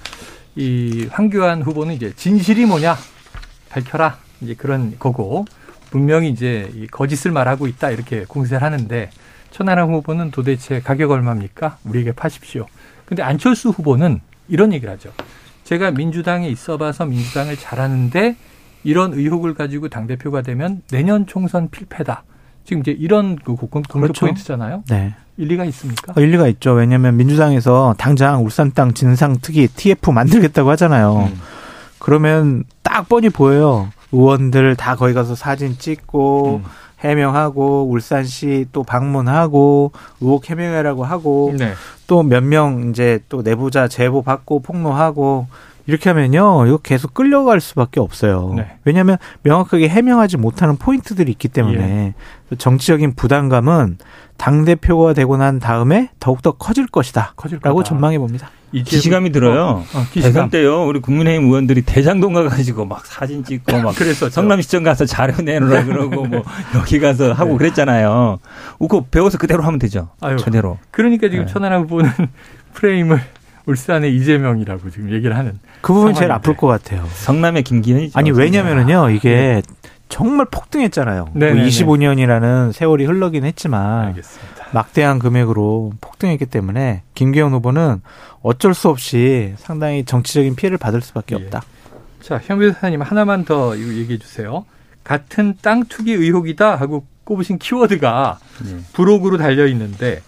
이 0.55 1.07
황교안 1.09 1.61
후보는 1.61 1.95
이제 1.95 2.13
진실이 2.15 2.65
뭐냐 2.65 2.95
밝혀라 3.69 4.19
이제 4.41 4.53
그런 4.53 4.97
거고 4.99 5.45
분명히 5.89 6.29
이제 6.29 6.71
이 6.75 6.87
거짓을 6.87 7.31
말하고 7.31 7.67
있다 7.67 7.89
이렇게 7.89 8.25
공세를 8.25 8.63
하는데 8.63 9.09
천하람 9.51 9.91
후보는 9.93 10.31
도대체 10.31 10.79
가격 10.79 11.11
얼마입니까? 11.11 11.77
우리에게 11.85 12.11
파십시오. 12.11 12.65
근데 13.05 13.21
안철수 13.21 13.69
후보는 13.69 14.19
이런 14.47 14.73
얘기를 14.73 14.91
하죠. 14.93 15.11
제가 15.63 15.91
민주당에 15.91 16.49
있어봐서 16.49 17.05
민주당을 17.05 17.57
잘하는데 17.57 18.35
이런 18.83 19.13
의혹을 19.13 19.53
가지고 19.53 19.89
당 19.89 20.07
대표가 20.07 20.41
되면 20.41 20.81
내년 20.91 21.25
총선 21.25 21.69
필패다. 21.69 22.23
지금 22.63 22.81
이제 22.81 22.91
이런 22.91 23.35
그 23.35 23.55
공격 23.55 24.01
그렇죠. 24.01 24.25
포인트잖아요. 24.25 24.83
네. 24.89 25.15
일리가 25.37 25.65
있습니까? 25.65 26.13
어, 26.15 26.21
일리가 26.21 26.47
있죠. 26.49 26.73
왜냐하면 26.73 27.17
민주당에서 27.17 27.95
당장 27.97 28.43
울산 28.43 28.71
땅 28.73 28.93
진상 28.93 29.37
특위 29.41 29.67
TF 29.67 30.11
만들겠다고 30.11 30.69
하잖아요. 30.71 31.29
음. 31.31 31.41
그러면 31.99 32.63
딱 32.83 33.09
뻔히 33.09 33.29
보여요. 33.29 33.89
의원들 34.11 34.75
다 34.75 34.95
거기 34.95 35.13
가서 35.13 35.35
사진 35.35 35.77
찍고 35.77 36.61
음. 36.63 36.69
해명하고 36.99 37.89
울산시 37.89 38.67
또 38.71 38.83
방문하고 38.83 39.91
의혹 40.21 40.49
해명해라고 40.49 41.03
하고 41.03 41.53
네. 41.57 41.73
또몇 42.07 42.43
명 42.43 42.89
이제 42.89 43.19
또 43.27 43.41
내부자 43.41 43.87
제보 43.87 44.21
받고 44.21 44.61
폭로하고 44.61 45.47
이렇게 45.85 46.09
하면요 46.09 46.65
이거 46.67 46.77
계속 46.77 47.13
끌려갈 47.13 47.59
수밖에 47.59 47.99
없어요. 47.99 48.53
네. 48.55 48.77
왜냐하면 48.85 49.17
명확하게 49.43 49.89
해명하지 49.89 50.37
못하는 50.37 50.77
포인트들이 50.77 51.31
있기 51.31 51.49
때문에 51.49 52.13
예. 52.51 52.55
정치적인 52.55 53.15
부담감은 53.15 53.97
당 54.37 54.65
대표가 54.65 55.13
되고 55.13 55.37
난 55.37 55.59
다음에 55.59 56.09
더욱 56.19 56.41
더 56.41 56.51
커질 56.51 56.87
것이다. 56.87 57.33
커질 57.35 57.59
라고 57.61 57.77
거다. 57.77 57.89
전망해 57.89 58.17
봅니다. 58.17 58.49
기시감이 58.73 59.31
들어요. 59.31 59.63
어, 59.63 59.85
대선 59.91 60.05
기시감. 60.11 60.49
때요, 60.49 60.87
우리 60.87 60.99
국민의힘 60.99 61.47
의원들이 61.47 61.83
대장동 61.83 62.33
가가지고 62.33 62.85
막 62.85 63.05
사진 63.05 63.43
찍고 63.43 63.81
막. 63.81 63.93
성남시청 64.31 64.81
가서 64.81 65.05
자료 65.05 65.35
내놓으라 65.35 65.85
그러고 65.85 66.25
뭐 66.25 66.41
여기 66.75 66.99
가서 66.99 67.33
하고 67.33 67.51
네. 67.51 67.57
그랬잖아요. 67.59 68.39
그거 68.79 69.05
배워서 69.11 69.37
그대로 69.37 69.63
하면 69.63 69.77
되죠. 69.77 70.09
아유. 70.21 70.37
저대로. 70.37 70.79
그러니까 70.89 71.29
지금 71.29 71.45
네. 71.45 71.51
천하람 71.53 71.83
후보는 71.83 72.09
프레임을 72.73 73.21
울산의 73.65 74.15
이재명이라고 74.15 74.89
지금 74.89 75.11
얘기를 75.11 75.37
하는. 75.37 75.59
그 75.81 75.93
부분 75.93 76.11
이 76.11 76.13
제일 76.13 76.27
상황인데. 76.27 76.33
아플 76.33 76.57
것 76.57 76.67
같아요. 76.67 77.05
성남의 77.13 77.63
김기현이죠. 77.63 78.17
아니 78.17 78.31
왜냐면은요 78.31 79.09
이게 79.09 79.61
정말 80.09 80.45
폭등했잖아요. 80.51 81.23
뭐 81.25 81.33
네네네. 81.33 81.67
25년이라는 81.67 82.71
세월이 82.73 83.05
흘러긴 83.05 83.45
했지만 83.45 84.07
알겠습니다. 84.07 84.67
막대한 84.73 85.19
금액으로 85.19 85.93
폭등했기 86.01 86.45
때문에 86.45 87.03
김기현 87.13 87.51
후보는 87.53 88.01
어쩔 88.41 88.73
수 88.73 88.89
없이 88.89 89.53
상당히 89.57 90.03
정치적인 90.03 90.55
피해를 90.55 90.77
받을 90.77 91.01
수밖에 91.01 91.35
예. 91.39 91.43
없다. 91.43 91.61
자, 92.21 92.39
현 92.43 92.59
변호사님 92.59 93.01
하나만 93.01 93.45
더 93.45 93.77
얘기해 93.77 94.17
주세요. 94.17 94.65
같은 95.03 95.55
땅 95.61 95.83
투기 95.85 96.13
의혹이다 96.13 96.75
하고 96.75 97.05
꼽으신 97.23 97.57
키워드가 97.57 98.39
네. 98.65 98.77
부록으로 98.93 99.37
달려 99.37 99.67
있는데 99.67 100.21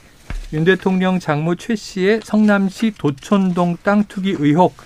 윤 0.56 0.64
대통령 0.64 1.20
장모 1.20 1.56
최 1.56 1.76
씨의 1.76 2.22
성남시 2.24 2.94
도촌동 2.98 3.76
땅 3.84 4.06
투기 4.06 4.38
의혹 4.40 4.78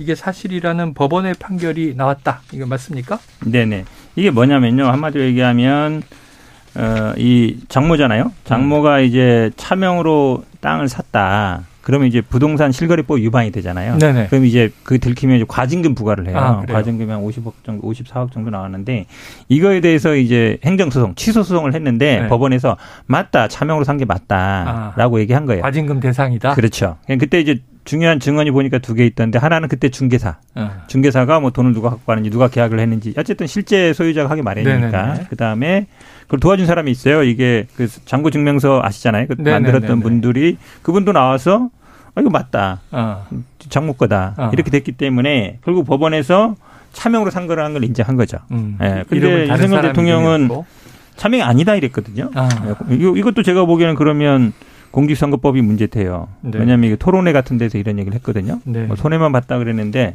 이게 0.00 0.16
사실이라는 0.16 0.92
법원의 0.94 1.34
판결이 1.38 1.94
나왔다. 1.94 2.40
이거 2.52 2.66
맞습니까? 2.66 3.20
네네. 3.46 3.84
이게 4.16 4.30
뭐냐면요. 4.32 4.88
한마디로 4.88 5.22
얘기하면, 5.26 6.02
어, 6.74 7.12
이 7.16 7.60
장모잖아요. 7.68 8.32
장모가 8.42 8.98
음. 8.98 9.04
이제 9.04 9.52
차명으로 9.56 10.44
땅을 10.60 10.88
샀다. 10.88 11.62
그러면 11.84 12.08
이제 12.08 12.20
부동산 12.22 12.72
실거래법 12.72 13.18
위반이 13.18 13.50
되잖아요. 13.52 13.98
네네. 13.98 14.28
그럼 14.28 14.46
이제 14.46 14.70
그 14.82 14.98
들키면 14.98 15.36
이제 15.36 15.44
과징금 15.46 15.94
부과를 15.94 16.28
해요. 16.28 16.38
아? 16.38 16.62
과징금이 16.66 17.10
한 17.10 17.22
50억 17.22 17.52
정도, 17.64 17.88
54억 17.90 18.32
정도 18.32 18.50
나왔는데 18.50 19.06
이거에 19.48 19.80
대해서 19.80 20.16
이제 20.16 20.58
행정소송, 20.64 21.14
취소 21.14 21.42
소송을 21.42 21.74
했는데 21.74 22.20
네. 22.22 22.28
법원에서 22.28 22.76
맞다, 23.06 23.48
차명으로 23.48 23.84
산 23.84 23.94
게 23.94 24.04
맞다라고 24.04 25.20
얘기한 25.20 25.46
거예요. 25.46 25.62
과징금 25.62 26.00
대상이다. 26.00 26.54
그렇죠. 26.54 26.96
그때 27.20 27.38
이제 27.40 27.60
중요한 27.84 28.18
증언이 28.20 28.50
보니까 28.50 28.78
두 28.78 28.94
개 28.94 29.04
있던데 29.06 29.38
하나는 29.38 29.68
그때 29.68 29.88
중개사, 29.90 30.36
어. 30.54 30.70
중개사가 30.86 31.40
뭐 31.40 31.50
돈을 31.50 31.72
누가 31.72 31.90
갖고 31.90 32.04
가는지 32.06 32.30
누가 32.30 32.48
계약을 32.48 32.78
했는지 32.80 33.12
어쨌든 33.18 33.46
실제 33.46 33.92
소유자가 33.92 34.30
하기 34.30 34.42
마련이니까 34.42 35.02
네네네. 35.06 35.26
그 35.28 35.36
다음에 35.36 35.86
그걸 36.22 36.40
도와준 36.40 36.66
사람이 36.66 36.90
있어요. 36.90 37.22
이게 37.22 37.66
그 37.76 37.86
장고 38.06 38.30
증명서 38.30 38.80
아시잖아요. 38.82 39.26
그. 39.26 39.34
만들었던 39.40 40.00
분들이 40.00 40.56
그분도 40.82 41.12
나와서 41.12 41.70
아 42.14 42.20
이거 42.20 42.30
맞다. 42.30 42.80
어. 42.90 43.26
장모 43.68 43.94
거다. 43.94 44.34
어. 44.38 44.50
이렇게 44.52 44.70
됐기 44.70 44.92
때문에 44.92 45.58
결국 45.64 45.84
법원에서 45.86 46.54
차명으로 46.92 47.30
산 47.30 47.46
거라는 47.46 47.72
걸 47.74 47.84
인정한 47.84 48.16
거죠. 48.16 48.38
음. 48.52 48.78
예, 48.80 49.04
근데 49.08 49.46
사람 49.48 49.82
대통령은. 49.82 50.48
차명이 51.16 51.42
아니다 51.44 51.76
이랬거든요. 51.76 52.30
아. 52.34 52.48
예, 52.90 52.96
이것도 52.96 53.42
제가 53.44 53.64
보기에는 53.66 53.94
그러면 53.94 54.52
공직선거법이 54.94 55.60
문제돼요. 55.60 56.28
네. 56.40 56.58
왜냐하면 56.58 56.84
이게 56.86 56.96
토론회 56.96 57.32
같은 57.32 57.58
데서 57.58 57.78
이런 57.78 57.98
얘기를 57.98 58.14
했거든요. 58.16 58.60
네. 58.64 58.84
뭐 58.84 58.94
손해만 58.94 59.32
봤다 59.32 59.58
그랬는데 59.58 60.14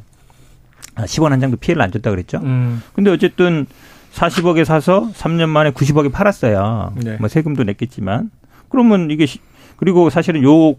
아, 0.96 1.04
10원 1.04 1.30
한 1.30 1.42
장도 1.42 1.58
피해를 1.58 1.82
안 1.82 1.92
줬다 1.92 2.10
그랬죠. 2.10 2.40
음. 2.44 2.82
근데 2.94 3.12
어쨌든 3.12 3.66
40억에 4.14 4.64
사서 4.64 5.10
3년 5.14 5.50
만에 5.50 5.72
90억에 5.72 6.12
팔았어요. 6.12 6.94
네. 6.96 7.18
뭐 7.20 7.28
세금도 7.28 7.64
냈겠지만 7.66 8.32
그러면 8.70 9.12
이게 9.12 9.26
시- 9.26 9.40
그리고 9.78 10.10
사실은 10.10 10.44
요 10.44 10.76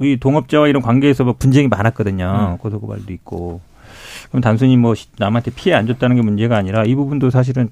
이 0.00 0.16
동업자와 0.18 0.66
이런 0.66 0.82
관계에서 0.82 1.22
뭐 1.22 1.34
분쟁이 1.38 1.68
많았거든요. 1.68 2.54
음. 2.54 2.58
고소고발도 2.58 3.12
있고. 3.12 3.60
그럼 4.30 4.40
단순히 4.42 4.76
뭐 4.76 4.96
시- 4.96 5.06
남한테 5.18 5.52
피해 5.54 5.76
안 5.76 5.86
줬다는 5.86 6.16
게 6.16 6.22
문제가 6.22 6.56
아니라 6.56 6.84
이 6.84 6.96
부분도 6.96 7.30
사실은 7.30 7.68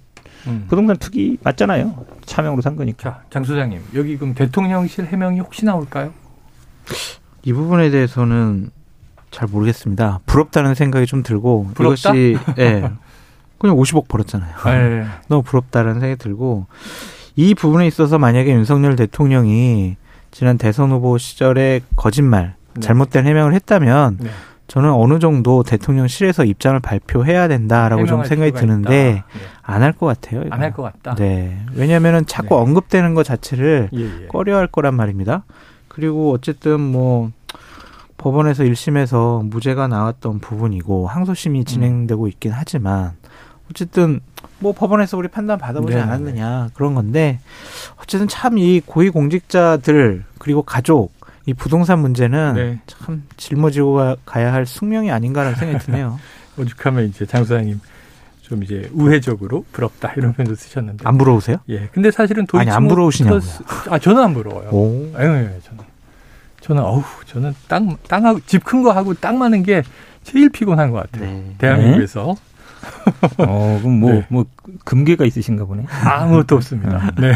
음. 0.46 0.66
부동산 0.68 0.96
투기 0.96 1.38
맞잖아요. 1.42 2.04
차명으로 2.25 2.62
산 2.62 2.76
거니까. 2.76 3.11
자, 3.11 3.22
장 3.30 3.44
소장님. 3.44 3.80
여기 3.94 4.16
그럼 4.16 4.34
대통령실 4.34 5.06
해명이 5.06 5.40
혹시 5.40 5.64
나올까요? 5.64 6.12
이 7.44 7.52
부분에 7.52 7.90
대해서는 7.90 8.70
잘 9.30 9.49
모르겠습니다. 9.49 10.20
부럽다는 10.26 10.75
생각이 10.75 11.06
좀 11.06 11.22
들고 11.22 11.70
부럽다? 11.75 12.14
이것이 12.14 12.38
예. 12.58 12.90
그냥 13.58 13.76
50억 13.76 14.08
벌었잖아요. 14.08 14.56
네. 14.64 15.06
너무 15.28 15.42
부럽다라는 15.42 16.00
생각이 16.00 16.18
들고 16.18 16.66
이 17.37 17.54
부분에 17.54 17.87
있어서 17.87 18.18
만약에 18.18 18.52
윤석열 18.52 18.96
대통령이 18.96 19.96
지난 20.30 20.58
대선 20.58 20.90
후보 20.90 21.18
시절에 21.18 21.80
거짓말, 21.96 22.54
네. 22.75 22.80
잘못된 22.80 23.26
해명을 23.26 23.54
했다면 23.54 24.18
네. 24.20 24.30
저는 24.72 24.90
어느 24.90 25.18
정도 25.18 25.62
대통령실에서 25.62 26.46
입장을 26.46 26.80
발표해야 26.80 27.46
된다라고 27.46 28.06
좀 28.06 28.24
생각이 28.24 28.52
드는데. 28.52 28.88
네. 28.88 29.22
안할 29.60 29.92
것 29.92 30.06
같아요. 30.06 30.44
안 30.48 30.62
할 30.62 30.72
것 30.72 30.82
같다. 30.82 31.14
네. 31.14 31.58
왜냐하면은 31.74 32.24
자꾸 32.24 32.54
네. 32.54 32.62
언급되는 32.62 33.12
것 33.12 33.22
자체를 33.22 33.90
예, 33.92 34.00
예. 34.22 34.26
꺼려할 34.28 34.66
거란 34.68 34.94
말입니다. 34.94 35.44
그리고 35.88 36.32
어쨌든 36.32 36.80
뭐 36.80 37.30
법원에서 38.16 38.64
1심에서 38.64 39.46
무죄가 39.46 39.88
나왔던 39.88 40.38
부분이고 40.38 41.06
항소심이 41.06 41.66
진행되고 41.66 42.26
있긴 42.28 42.52
하지만 42.54 43.12
어쨌든 43.70 44.20
뭐 44.58 44.72
법원에서 44.72 45.18
우리 45.18 45.28
판단 45.28 45.58
받아보지 45.58 45.92
네네네. 45.94 46.10
않았느냐 46.10 46.68
그런 46.72 46.94
건데 46.94 47.40
어쨌든 48.00 48.26
참 48.26 48.56
이 48.56 48.80
고위 48.86 49.10
공직자들 49.10 50.24
그리고 50.38 50.62
가족 50.62 51.12
이 51.46 51.54
부동산 51.54 51.99
문제는 52.00 52.54
네. 52.54 52.78
참 52.87 53.25
짊어지고 53.37 53.94
가- 53.94 54.16
가야 54.25 54.52
할 54.52 54.64
숙명이 54.66 55.11
아닌가라는 55.11 55.56
생각이 55.56 55.84
드네요. 55.84 56.18
오죽하면 56.58 57.06
이제 57.08 57.25
장 57.26 57.44
소장님 57.44 57.80
좀 58.42 58.62
이제 58.62 58.88
우회적으로 58.92 59.64
부럽다 59.72 60.12
이런 60.16 60.32
표현도 60.34 60.54
쓰셨는데. 60.54 61.04
안 61.06 61.16
부러우세요? 61.18 61.56
예. 61.68 61.88
근데 61.92 62.11
사실은 62.11 62.46
아니, 62.52 62.70
안 62.70 62.87
부러우시냐고요. 62.88 63.40
도이치모터스- 63.40 63.92
아, 63.92 63.99
저는 63.99 64.22
안 64.22 64.34
부러워요. 64.34 64.68
오. 64.70 65.12
아유, 65.16 65.28
예, 65.30 65.58
저는. 65.64 65.84
저는 66.61 66.82
어우, 66.82 67.02
저는 67.26 67.54
땅 67.66 67.96
땅하고 68.08 68.40
집 68.46 68.62
큰 68.64 68.82
거 68.84 68.92
하고 68.92 69.14
땅 69.14 69.38
많은 69.38 69.62
게 69.64 69.82
제일 70.22 70.49
피곤한 70.49 70.90
것 70.92 71.11
같아요. 71.11 71.28
네. 71.28 71.54
대한민국에서 71.58 72.37
어, 73.38 73.78
그럼 73.80 73.99
뭐, 74.00 74.12
네. 74.12 74.26
뭐, 74.28 74.44
금괴가 74.84 75.25
있으신가 75.25 75.64
보네. 75.64 75.87
아무것도 75.88 76.56
없습니다. 76.56 77.11
네. 77.18 77.32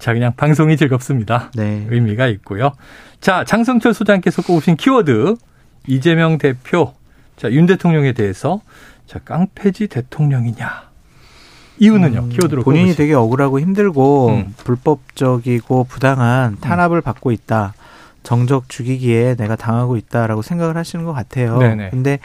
자, 0.00 0.14
그냥 0.14 0.32
방송이 0.34 0.76
즐겁습니다. 0.76 1.50
네. 1.54 1.86
의미가 1.90 2.26
있고요. 2.28 2.72
자, 3.20 3.44
장성철 3.44 3.92
소장께서 3.94 4.42
꼽으신 4.42 4.76
키워드 4.76 5.36
이재명 5.86 6.38
대표, 6.38 6.94
자, 7.36 7.50
윤 7.52 7.66
대통령에 7.66 8.12
대해서 8.12 8.62
자, 9.06 9.18
깡패지 9.18 9.88
대통령이냐. 9.88 10.90
이유는요, 11.78 12.18
음, 12.20 12.28
키워드로 12.30 12.62
본인이 12.62 12.86
꼽으신. 12.86 12.96
되게 12.98 13.14
억울하고 13.14 13.60
힘들고 13.60 14.28
음. 14.28 14.54
불법적이고 14.56 15.84
부당한 15.84 16.56
탄압을 16.60 17.00
받고 17.02 17.30
있다. 17.30 17.74
정적 18.22 18.68
죽이기에 18.68 19.36
내가 19.36 19.56
당하고 19.56 19.96
있다라고 19.96 20.42
생각을 20.42 20.76
하시는 20.76 21.04
것 21.04 21.12
같아요. 21.12 21.58
네네. 21.58 21.90
근데 21.90 22.18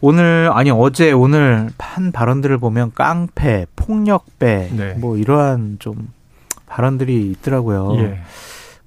오늘 0.00 0.50
아니 0.52 0.70
어제 0.70 1.12
오늘 1.12 1.70
한 1.78 2.10
발언들을 2.10 2.58
보면 2.58 2.92
깡패, 2.94 3.66
폭력배 3.76 4.70
네. 4.72 4.94
뭐 4.94 5.16
이러한 5.16 5.76
좀 5.78 6.08
발언들이 6.72 7.30
있더라고요. 7.32 7.96
예. 7.98 8.20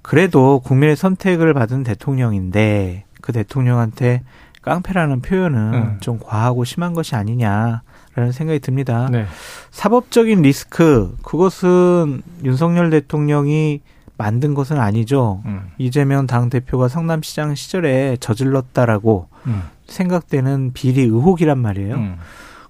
그래도 0.02 0.60
국민의 0.60 0.96
선택을 0.96 1.54
받은 1.54 1.84
대통령인데 1.84 3.06
그 3.22 3.32
대통령한테 3.32 4.24
깡패라는 4.64 5.22
표현은 5.22 5.74
음. 5.74 5.98
좀 6.00 6.20
과하고 6.20 6.64
심한 6.64 6.94
것이 6.94 7.16
아니냐라는 7.16 8.32
생각이 8.32 8.60
듭니다. 8.60 9.08
네. 9.12 9.26
사법적인 9.70 10.42
리스크 10.42 11.16
그것은 11.22 12.24
윤석열 12.44 12.90
대통령이 12.90 13.82
만든 14.18 14.56
것은 14.56 14.80
아니죠. 14.80 15.44
음. 15.46 15.70
이재명 15.78 16.26
당 16.26 16.50
대표가 16.50 16.88
성남시장 16.88 17.54
시절에 17.54 18.18
저질렀다라고 18.20 19.28
음. 19.46 19.62
생각되는 19.86 20.72
비리 20.74 21.02
의혹이란 21.02 21.60
말이에요. 21.60 21.96
음. 21.96 22.18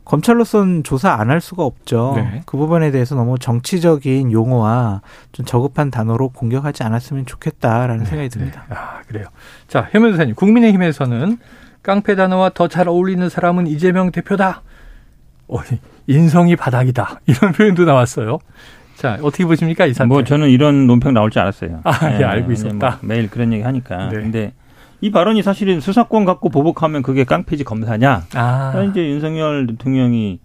검찰로선 0.06 0.84
조사 0.84 1.14
안 1.14 1.30
할 1.30 1.42
수가 1.42 1.64
없죠. 1.64 2.14
네. 2.16 2.42
그 2.46 2.56
부분에 2.58 2.92
대해서 2.92 3.16
너무 3.16 3.38
정치적인 3.40 4.32
용어와 4.32 5.02
좀 5.32 5.46
저급한 5.46 5.90
단어로 5.92 6.30
공격하지 6.30 6.84
않았으면 6.84 7.26
좋겠다라는 7.26 8.06
생각이 8.06 8.30
듭니다. 8.30 8.64
네. 8.70 8.76
아, 8.76 9.02
그래요. 9.08 9.26
자, 9.68 9.88
현 9.92 10.04
변호사님, 10.04 10.36
국민의힘에서는 10.36 11.38
깡패 11.82 12.16
단어와 12.16 12.50
더 12.50 12.68
잘 12.68 12.88
어울리는 12.88 13.28
사람은 13.30 13.68
이재명 13.68 14.12
대표다. 14.12 14.62
어, 15.48 15.58
인성이 16.08 16.56
바닥이다. 16.56 17.20
이런 17.26 17.52
표현도 17.52 17.86
나왔어요. 17.86 18.40
자, 18.96 19.18
어떻게 19.22 19.46
보십니까, 19.46 19.86
이 19.86 19.94
사태? 19.94 20.08
뭐 20.08 20.24
저는 20.24 20.50
이런 20.50 20.88
논평 20.88 21.14
나올 21.14 21.30
줄 21.32 21.42
알았어요. 21.42 21.82
아, 21.84 21.92
예, 22.20 22.24
알고 22.24 22.50
왜냐면 22.50 22.52
있었다. 22.54 22.90
뭐 22.90 23.00
매일 23.02 23.30
그런 23.30 23.52
얘기 23.52 23.62
하니까. 23.64 24.10
네. 24.10 24.16
근데 24.22 24.54
이 25.06 25.12
발언이 25.12 25.44
사실은 25.44 25.82
수사권 25.82 26.26
갖고 26.26 26.50
보복하면 26.50 27.04
그게 27.04 27.26
깡패지 27.26 27.64
검사냐? 27.64 28.24
아, 28.34 28.88
이제 28.90 29.08
윤석열 29.08 29.68
대통령이 29.68 30.40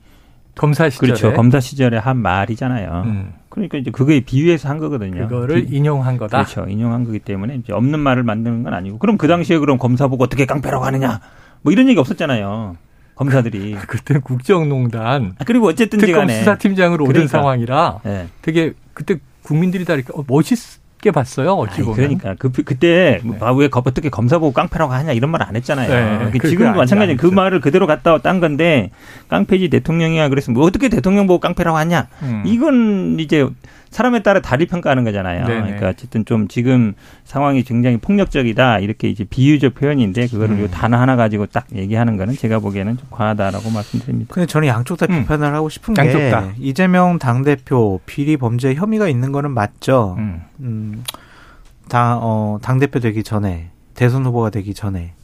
검사 0.54 0.90
시절에. 0.90 1.12
그렇죠 1.12 1.32
검사 1.32 1.60
시절에 1.60 1.96
한 1.96 2.18
말이잖아요. 2.18 3.02
음, 3.06 3.32
그러니까 3.48 3.78
이제 3.78 3.90
그거에 3.90 4.20
비유해서 4.20 4.68
한 4.68 4.76
거거든요. 4.76 5.28
그거를 5.28 5.64
비- 5.64 5.76
인용한 5.76 6.18
거다. 6.18 6.44
그렇죠 6.44 6.66
인용한 6.68 7.04
거기 7.04 7.20
때문에 7.20 7.54
이제 7.54 7.72
없는 7.72 8.00
말을 8.00 8.22
만드는 8.22 8.62
건 8.62 8.74
아니고 8.74 8.98
그럼 8.98 9.16
그 9.16 9.26
당시에 9.28 9.56
그럼 9.56 9.78
검사 9.78 10.08
보고 10.08 10.24
어떻게 10.24 10.44
깡패라고 10.44 10.84
하느냐? 10.84 11.20
뭐 11.62 11.72
이런 11.72 11.88
얘기 11.88 11.98
없었잖아요. 11.98 12.76
검사들이. 13.14 13.76
그때 13.88 14.18
국정농단 14.18 15.36
아, 15.38 15.44
그리고 15.46 15.68
어쨌든 15.68 15.98
특검 16.00 16.28
수사팀장으로 16.28 17.04
오른 17.04 17.12
그러니까. 17.14 17.38
상황이라 17.38 18.00
예. 18.04 18.26
되게 18.42 18.74
그때 18.92 19.16
국민들이 19.42 19.86
다 19.86 19.94
이렇게 19.94 20.12
어, 20.14 20.22
멋있 20.28 20.79
게 21.00 21.10
봤어요. 21.10 21.52
어찌 21.54 21.76
아니, 21.76 21.82
보면. 21.84 21.96
그러니까 21.96 22.34
그 22.38 22.50
그때 22.62 23.20
네. 23.24 23.36
아, 23.40 23.52
왜 23.52 23.68
거- 23.68 23.82
어떻게 23.84 24.10
검사 24.10 24.38
보고 24.38 24.52
깡패라고 24.52 24.92
하냐 24.92 25.12
이런 25.12 25.30
말 25.30 25.40
안 25.42 25.56
했잖아요. 25.56 25.88
네, 25.88 25.94
그러니까 26.18 26.30
그거 26.32 26.48
지금도 26.48 26.68
아니- 26.70 26.78
마찬가지예요. 26.78 27.16
그. 27.16 27.26
말을 27.26 27.60
그대로 27.60 27.86
갖다 27.86 28.18
딴 28.18 28.40
건데 28.40 28.90
깡패지 29.28 29.70
대통령이야 29.70 30.28
그래서 30.28 30.52
뭐 30.52 30.64
어떻게 30.66 30.88
대통령 30.90 31.26
보고 31.26 31.40
깡패라고 31.40 31.78
하냐? 31.78 32.08
음. 32.22 32.42
이건 32.44 33.16
이제 33.18 33.48
사람에 33.90 34.22
따라 34.22 34.40
다리 34.40 34.66
평가하는 34.66 35.04
거잖아요. 35.04 35.46
네네. 35.46 35.60
그러니까 35.60 35.88
어쨌든 35.88 36.24
좀 36.24 36.46
지금 36.46 36.94
상황이 37.24 37.62
굉장히 37.62 37.96
폭력적이다 37.96 38.78
이렇게 38.78 39.08
이제 39.08 39.24
비유적 39.24 39.74
표현인데 39.74 40.28
그거를 40.28 40.56
음. 40.56 40.62
요 40.62 40.68
단어 40.68 40.96
하나 40.96 41.16
가지고 41.16 41.46
딱 41.46 41.66
얘기하는 41.74 42.16
거는 42.16 42.36
제가 42.36 42.60
보기에는 42.60 42.96
좀 42.96 43.06
과하다라고 43.10 43.70
말씀드립니다. 43.70 44.32
근데 44.32 44.46
저는 44.46 44.68
양쪽 44.68 44.96
다 44.96 45.06
음. 45.10 45.20
비판을 45.20 45.52
하고 45.54 45.68
싶은 45.68 45.96
양쪽 45.96 46.18
게 46.18 46.30
다. 46.30 46.52
이재명 46.58 47.18
당 47.18 47.42
대표 47.42 48.00
비리 48.06 48.36
범죄 48.36 48.74
혐의가 48.74 49.08
있는 49.08 49.32
거는 49.32 49.50
맞죠. 49.50 50.14
음. 50.18 50.42
음, 50.60 51.04
당, 51.88 52.20
어, 52.22 52.58
당대표 52.62 53.00
되기 53.00 53.24
전에, 53.24 53.70
대선 53.94 54.24
후보가 54.24 54.50
되기 54.50 54.72
전에. 54.72 55.14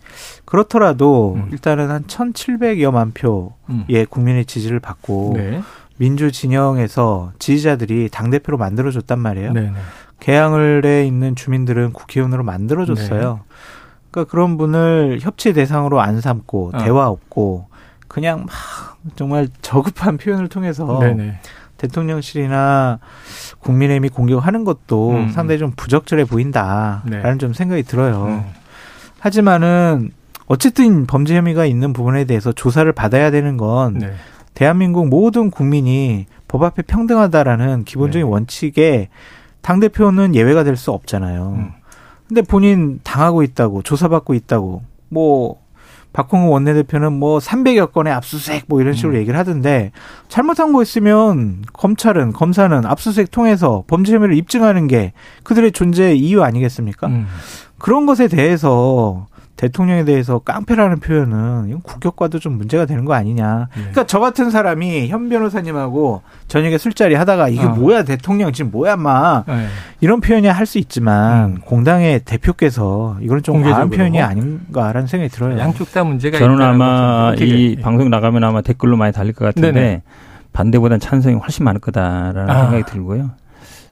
그렇더라도 0.44 1.34
음. 1.34 1.48
일단은 1.52 1.90
한 1.90 2.04
1,700여만 2.04 3.14
표의 3.14 3.50
음. 3.68 4.06
국민의 4.08 4.46
지지를 4.46 4.80
받고 4.80 5.34
네. 5.36 5.60
민주 5.96 6.30
진영에서 6.32 7.32
지지자들이 7.38 8.08
당 8.10 8.30
대표로 8.30 8.58
만들어줬단 8.58 9.18
말이에요. 9.18 9.52
네. 9.52 9.60
네. 9.62 9.72
개항을에 10.20 11.06
있는 11.06 11.34
주민들은 11.34 11.92
국회의원으로 11.92 12.42
만들어줬어요. 12.42 13.40
그러니까 14.10 14.30
그런 14.30 14.56
분을 14.56 15.18
협치 15.20 15.52
대상으로 15.52 16.00
안 16.00 16.20
삼고 16.20 16.70
어. 16.74 16.78
대화 16.78 17.08
없고 17.08 17.66
그냥 18.08 18.46
막 18.46 18.96
정말 19.16 19.48
저급한 19.60 20.16
표현을 20.18 20.48
통해서 20.48 20.98
네네. 21.00 21.38
대통령실이나 21.76 22.98
국민의힘이 23.58 24.08
공격하는 24.08 24.64
것도 24.64 25.10
음. 25.10 25.28
상당히 25.28 25.58
좀 25.58 25.72
부적절해 25.76 26.24
보인다라는 26.24 27.22
네. 27.22 27.38
좀 27.38 27.52
생각이 27.52 27.82
들어요. 27.82 28.24
음. 28.24 28.44
하지만은 29.18 30.12
어쨌든 30.46 31.06
범죄 31.06 31.36
혐의가 31.36 31.66
있는 31.66 31.92
부분에 31.92 32.24
대해서 32.24 32.52
조사를 32.52 32.90
받아야 32.92 33.30
되는 33.30 33.56
건 33.56 33.94
네. 33.98 34.14
대한민국 34.56 35.06
모든 35.08 35.50
국민이 35.50 36.24
법 36.48 36.62
앞에 36.62 36.80
평등하다라는 36.82 37.84
기본적인 37.84 38.26
네. 38.26 38.32
원칙에 38.32 39.10
당 39.60 39.80
대표는 39.80 40.34
예외가 40.34 40.64
될 40.64 40.76
수 40.76 40.92
없잖아요. 40.92 41.54
음. 41.58 41.70
근데 42.26 42.40
본인 42.40 42.98
당하고 43.04 43.42
있다고 43.42 43.82
조사받고 43.82 44.32
있다고 44.32 44.82
뭐 45.10 45.60
박홍우 46.14 46.48
원내대표는 46.48 47.12
뭐 47.12 47.38
300여 47.38 47.92
건의 47.92 48.14
압수수색 48.14 48.64
뭐 48.68 48.80
이런 48.80 48.94
식으로 48.94 49.12
음. 49.12 49.18
얘기를 49.18 49.38
하던데 49.38 49.92
잘못한 50.28 50.72
거 50.72 50.82
있으면 50.82 51.62
검찰은 51.74 52.32
검사는 52.32 52.86
압수수색 52.86 53.30
통해서 53.30 53.84
범죄 53.86 54.14
혐의를 54.14 54.34
입증하는 54.36 54.86
게 54.86 55.12
그들의 55.42 55.72
존재 55.72 56.14
이유 56.14 56.42
아니겠습니까? 56.42 57.08
음. 57.08 57.26
그런 57.76 58.06
것에 58.06 58.26
대해서 58.26 59.26
대통령에 59.56 60.04
대해서 60.04 60.38
깡패라는 60.38 61.00
표현은 61.00 61.68
이건 61.68 61.80
국격과도 61.82 62.38
좀 62.38 62.54
문제가 62.58 62.84
되는 62.84 63.04
거 63.06 63.14
아니냐. 63.14 63.68
네. 63.74 63.80
그러니까 63.80 64.06
저 64.06 64.20
같은 64.20 64.50
사람이 64.50 65.08
현 65.08 65.28
변호사님하고 65.28 66.22
저녁에 66.46 66.76
술자리 66.78 67.14
하다가 67.14 67.48
이게 67.48 67.64
어. 67.64 67.70
뭐야 67.70 68.02
대통령 68.04 68.52
지금 68.52 68.70
뭐야 68.70 68.96
마 68.96 69.44
네. 69.46 69.66
이런 70.00 70.20
표현이 70.20 70.46
할 70.48 70.66
수 70.66 70.78
있지만 70.78 71.44
음. 71.44 71.58
공당의 71.64 72.20
대표께서 72.24 73.16
이거는 73.20 73.42
좀 73.42 73.62
과한. 73.62 73.88
표현이 73.90 74.20
아닌가라는 74.20 75.06
생각이 75.06 75.30
들어요. 75.32 75.58
양쪽 75.58 75.92
다 75.92 76.04
문제가 76.04 76.38
저는 76.38 76.60
아마 76.60 77.34
이 77.38 77.76
방송 77.80 78.10
나가면 78.10 78.44
아마 78.44 78.60
댓글로 78.62 78.96
많이 78.96 79.12
달릴 79.12 79.32
것 79.32 79.44
같은데. 79.46 80.02
반대보단 80.52 80.98
찬성이 81.00 81.36
훨씬 81.36 81.64
많을 81.66 81.80
거다라는 81.82 82.48
아. 82.50 82.62
생각이 82.62 82.84
들고요. 82.90 83.30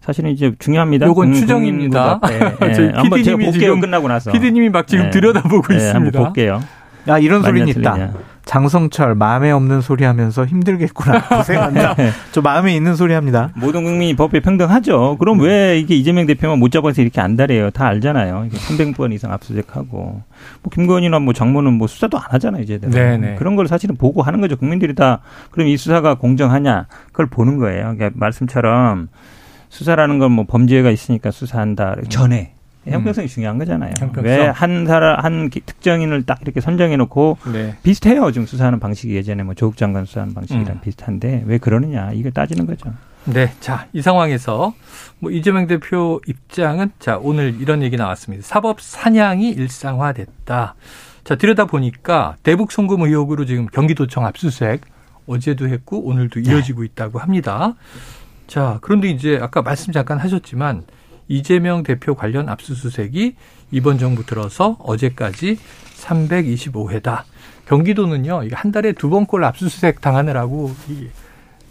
사실은 0.04 0.30
이제 0.30 0.52
중요합니다. 0.58 1.06
요건 1.06 1.32
국- 1.32 1.38
추정입니다. 1.38 2.20
예. 2.62 2.72
저희 2.74 2.86
한번 2.92 3.22
제가 3.22 3.36
PD님이 3.38 3.44
볼게요. 3.46 3.52
지금 3.60 3.80
끝나고 3.80 4.08
나서. 4.08 4.32
피디님이 4.32 4.68
막 4.68 4.86
지금 4.86 5.06
네. 5.06 5.10
들여다보고 5.10 5.72
예, 5.72 5.76
있습니다. 5.78 5.94
한번 6.18 6.24
볼게요. 6.24 6.60
야 7.08 7.18
이런 7.18 7.42
소리는 7.42 7.66
맞냐, 7.82 8.04
있다. 8.04 8.12
장성철 8.44 9.14
마음에 9.14 9.50
없는 9.50 9.80
소리 9.80 10.04
하면서 10.04 10.44
힘들겠구나 10.44 11.22
고생한다. 11.28 11.96
저 12.32 12.40
마음에 12.42 12.74
있는 12.74 12.94
소리 12.96 13.14
합니다. 13.14 13.50
모든 13.56 13.84
국민이 13.84 14.14
법에 14.14 14.40
평등하죠. 14.40 15.16
그럼 15.18 15.38
네. 15.38 15.44
왜 15.44 15.78
이게 15.78 15.94
이재명 15.94 16.26
대표만 16.26 16.58
못 16.58 16.70
잡아서 16.70 17.00
이렇게 17.02 17.20
안달해요? 17.22 17.70
다 17.70 17.86
알잖아요. 17.86 18.44
이게 18.46 18.56
300번 18.58 19.12
이상 19.14 19.32
압수수색하고 19.32 19.96
뭐 20.62 20.70
김건희나 20.72 21.18
뭐 21.18 21.32
장모는 21.32 21.72
뭐 21.74 21.86
수사도 21.86 22.18
안 22.18 22.24
하잖아요, 22.30 22.62
이제는. 22.62 22.90
네네. 22.90 23.34
그런 23.36 23.56
걸 23.56 23.66
사실은 23.68 23.96
보고 23.96 24.20
하는 24.22 24.40
거죠. 24.42 24.56
국민들이 24.56 24.94
다 24.94 25.20
그럼 25.50 25.68
이 25.68 25.76
수사가 25.78 26.14
공정하냐 26.16 26.86
그걸 27.12 27.26
보는 27.26 27.56
거예요. 27.58 27.94
그러니까 27.96 28.10
말씀처럼 28.14 29.08
수사라는 29.78 30.18
건 30.18 30.30
뭐 30.32 30.44
범죄가 30.46 30.90
있으니까 30.90 31.30
수사한다 31.30 31.96
전에 32.08 32.52
형평성이 32.86 33.28
중요한 33.28 33.58
거잖아요. 33.58 33.92
음. 34.02 34.10
왜한 34.22 34.86
사람 34.86 35.18
한 35.24 35.48
기- 35.50 35.60
특정인을 35.60 36.24
딱 36.24 36.38
이렇게 36.42 36.60
선정해 36.60 36.96
놓고 36.96 37.38
네. 37.52 37.74
비슷해요. 37.82 38.30
지금 38.30 38.46
수사하는 38.46 38.78
방식이 38.78 39.14
예전에 39.14 39.42
뭐 39.42 39.54
조국 39.54 39.76
장관 39.76 40.04
수사하는 40.04 40.34
방식이랑 40.34 40.76
음. 40.76 40.80
비슷한데 40.82 41.44
왜 41.46 41.58
그러느냐 41.58 42.12
이걸 42.12 42.32
따지는 42.32 42.66
거죠. 42.66 42.92
네. 43.24 43.50
자, 43.60 43.86
이 43.94 44.02
상황에서 44.02 44.74
뭐 45.18 45.30
이재명 45.30 45.66
대표 45.66 46.20
입장은 46.26 46.90
자, 46.98 47.16
오늘 47.16 47.56
이런 47.58 47.82
얘기 47.82 47.96
나왔습니다. 47.96 48.44
사법 48.46 48.80
사냥이 48.82 49.48
일상화됐다. 49.50 50.74
자, 51.24 51.34
들여다 51.36 51.64
보니까 51.64 52.36
대북 52.42 52.70
송금 52.70 53.00
의혹으로 53.02 53.46
지금 53.46 53.66
경기도청 53.66 54.26
압수수색 54.26 54.82
어제도 55.26 55.66
했고 55.68 56.04
오늘도 56.04 56.40
이어지고 56.40 56.84
있다고 56.84 57.18
합니다. 57.18 57.74
자, 58.46 58.78
그런데 58.82 59.08
이제 59.08 59.38
아까 59.40 59.62
말씀 59.62 59.92
잠깐 59.92 60.18
하셨지만 60.18 60.84
이재명 61.28 61.82
대표 61.82 62.14
관련 62.14 62.48
압수수색이 62.48 63.34
이번 63.70 63.98
정부 63.98 64.24
들어서 64.24 64.76
어제까지 64.80 65.58
325회다. 65.96 67.22
경기도는요, 67.66 68.42
한 68.52 68.72
달에 68.72 68.92
두 68.92 69.08
번꼴 69.08 69.44
압수수색 69.44 70.00
당하느라고 70.00 70.70
이 70.88 71.08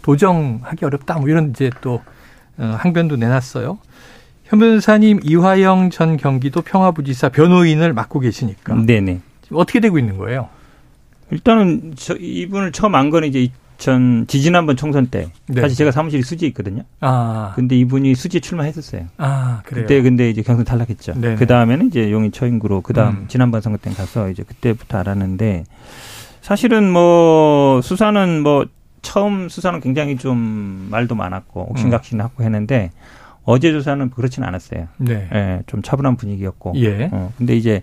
도정하기 0.02 0.84
어렵다. 0.84 1.18
뭐 1.18 1.28
이런 1.28 1.50
이제 1.50 1.70
또 1.80 2.02
어, 2.58 2.76
항변도 2.78 3.16
내놨어요. 3.16 3.78
현 4.44 4.58
변호사님 4.58 5.20
이화영 5.22 5.90
전 5.90 6.16
경기도 6.16 6.60
평화부지사 6.60 7.30
변호인을 7.30 7.92
맡고 7.94 8.20
계시니까 8.20 8.74
네네. 8.84 9.20
지금 9.42 9.56
어떻게 9.56 9.80
되고 9.80 9.98
있는 9.98 10.18
거예요? 10.18 10.48
일단은 11.30 11.94
저 11.96 12.14
이분을 12.14 12.72
처음 12.72 12.94
안 12.94 13.10
거는 13.10 13.28
이제 13.28 13.48
2000 13.78 14.26
지지난번 14.26 14.76
총선 14.76 15.06
때 15.06 15.28
네. 15.46 15.60
사실 15.60 15.76
제가 15.76 15.90
사무실이 15.90 16.22
수지에 16.22 16.48
있거든요. 16.48 16.82
아, 17.00 17.52
근데 17.54 17.76
이분이 17.76 18.14
수지에 18.14 18.40
출마했었어요. 18.40 19.06
아 19.16 19.62
그래요. 19.64 19.84
그때 19.84 20.02
근데 20.02 20.30
이제 20.30 20.42
경선 20.42 20.64
탈락했죠. 20.64 21.14
네네. 21.14 21.36
그 21.36 21.46
다음에는 21.46 21.88
이제 21.88 22.10
용인 22.10 22.32
처인구로 22.32 22.80
그 22.82 22.92
다음 22.92 23.16
음. 23.16 23.24
지난번 23.28 23.60
선거 23.60 23.78
때 23.78 23.90
가서 23.90 24.30
이제 24.30 24.42
그때부터 24.42 24.98
알았는데 24.98 25.64
사실은 26.40 26.90
뭐 26.90 27.80
수사는 27.82 28.42
뭐 28.42 28.66
처음 29.02 29.48
수사는 29.48 29.80
굉장히 29.80 30.16
좀 30.16 30.88
말도 30.90 31.14
많았고 31.14 31.70
옥신각신하고 31.70 32.42
했는데 32.42 32.90
어제 33.44 33.72
조사는 33.72 34.10
그렇지는 34.10 34.48
않았어요. 34.48 34.88
네. 34.96 35.28
예, 35.32 35.62
좀 35.66 35.82
차분한 35.82 36.16
분위기였고. 36.16 36.72
예. 36.76 37.10
어, 37.12 37.30
근데 37.36 37.54
이제 37.54 37.82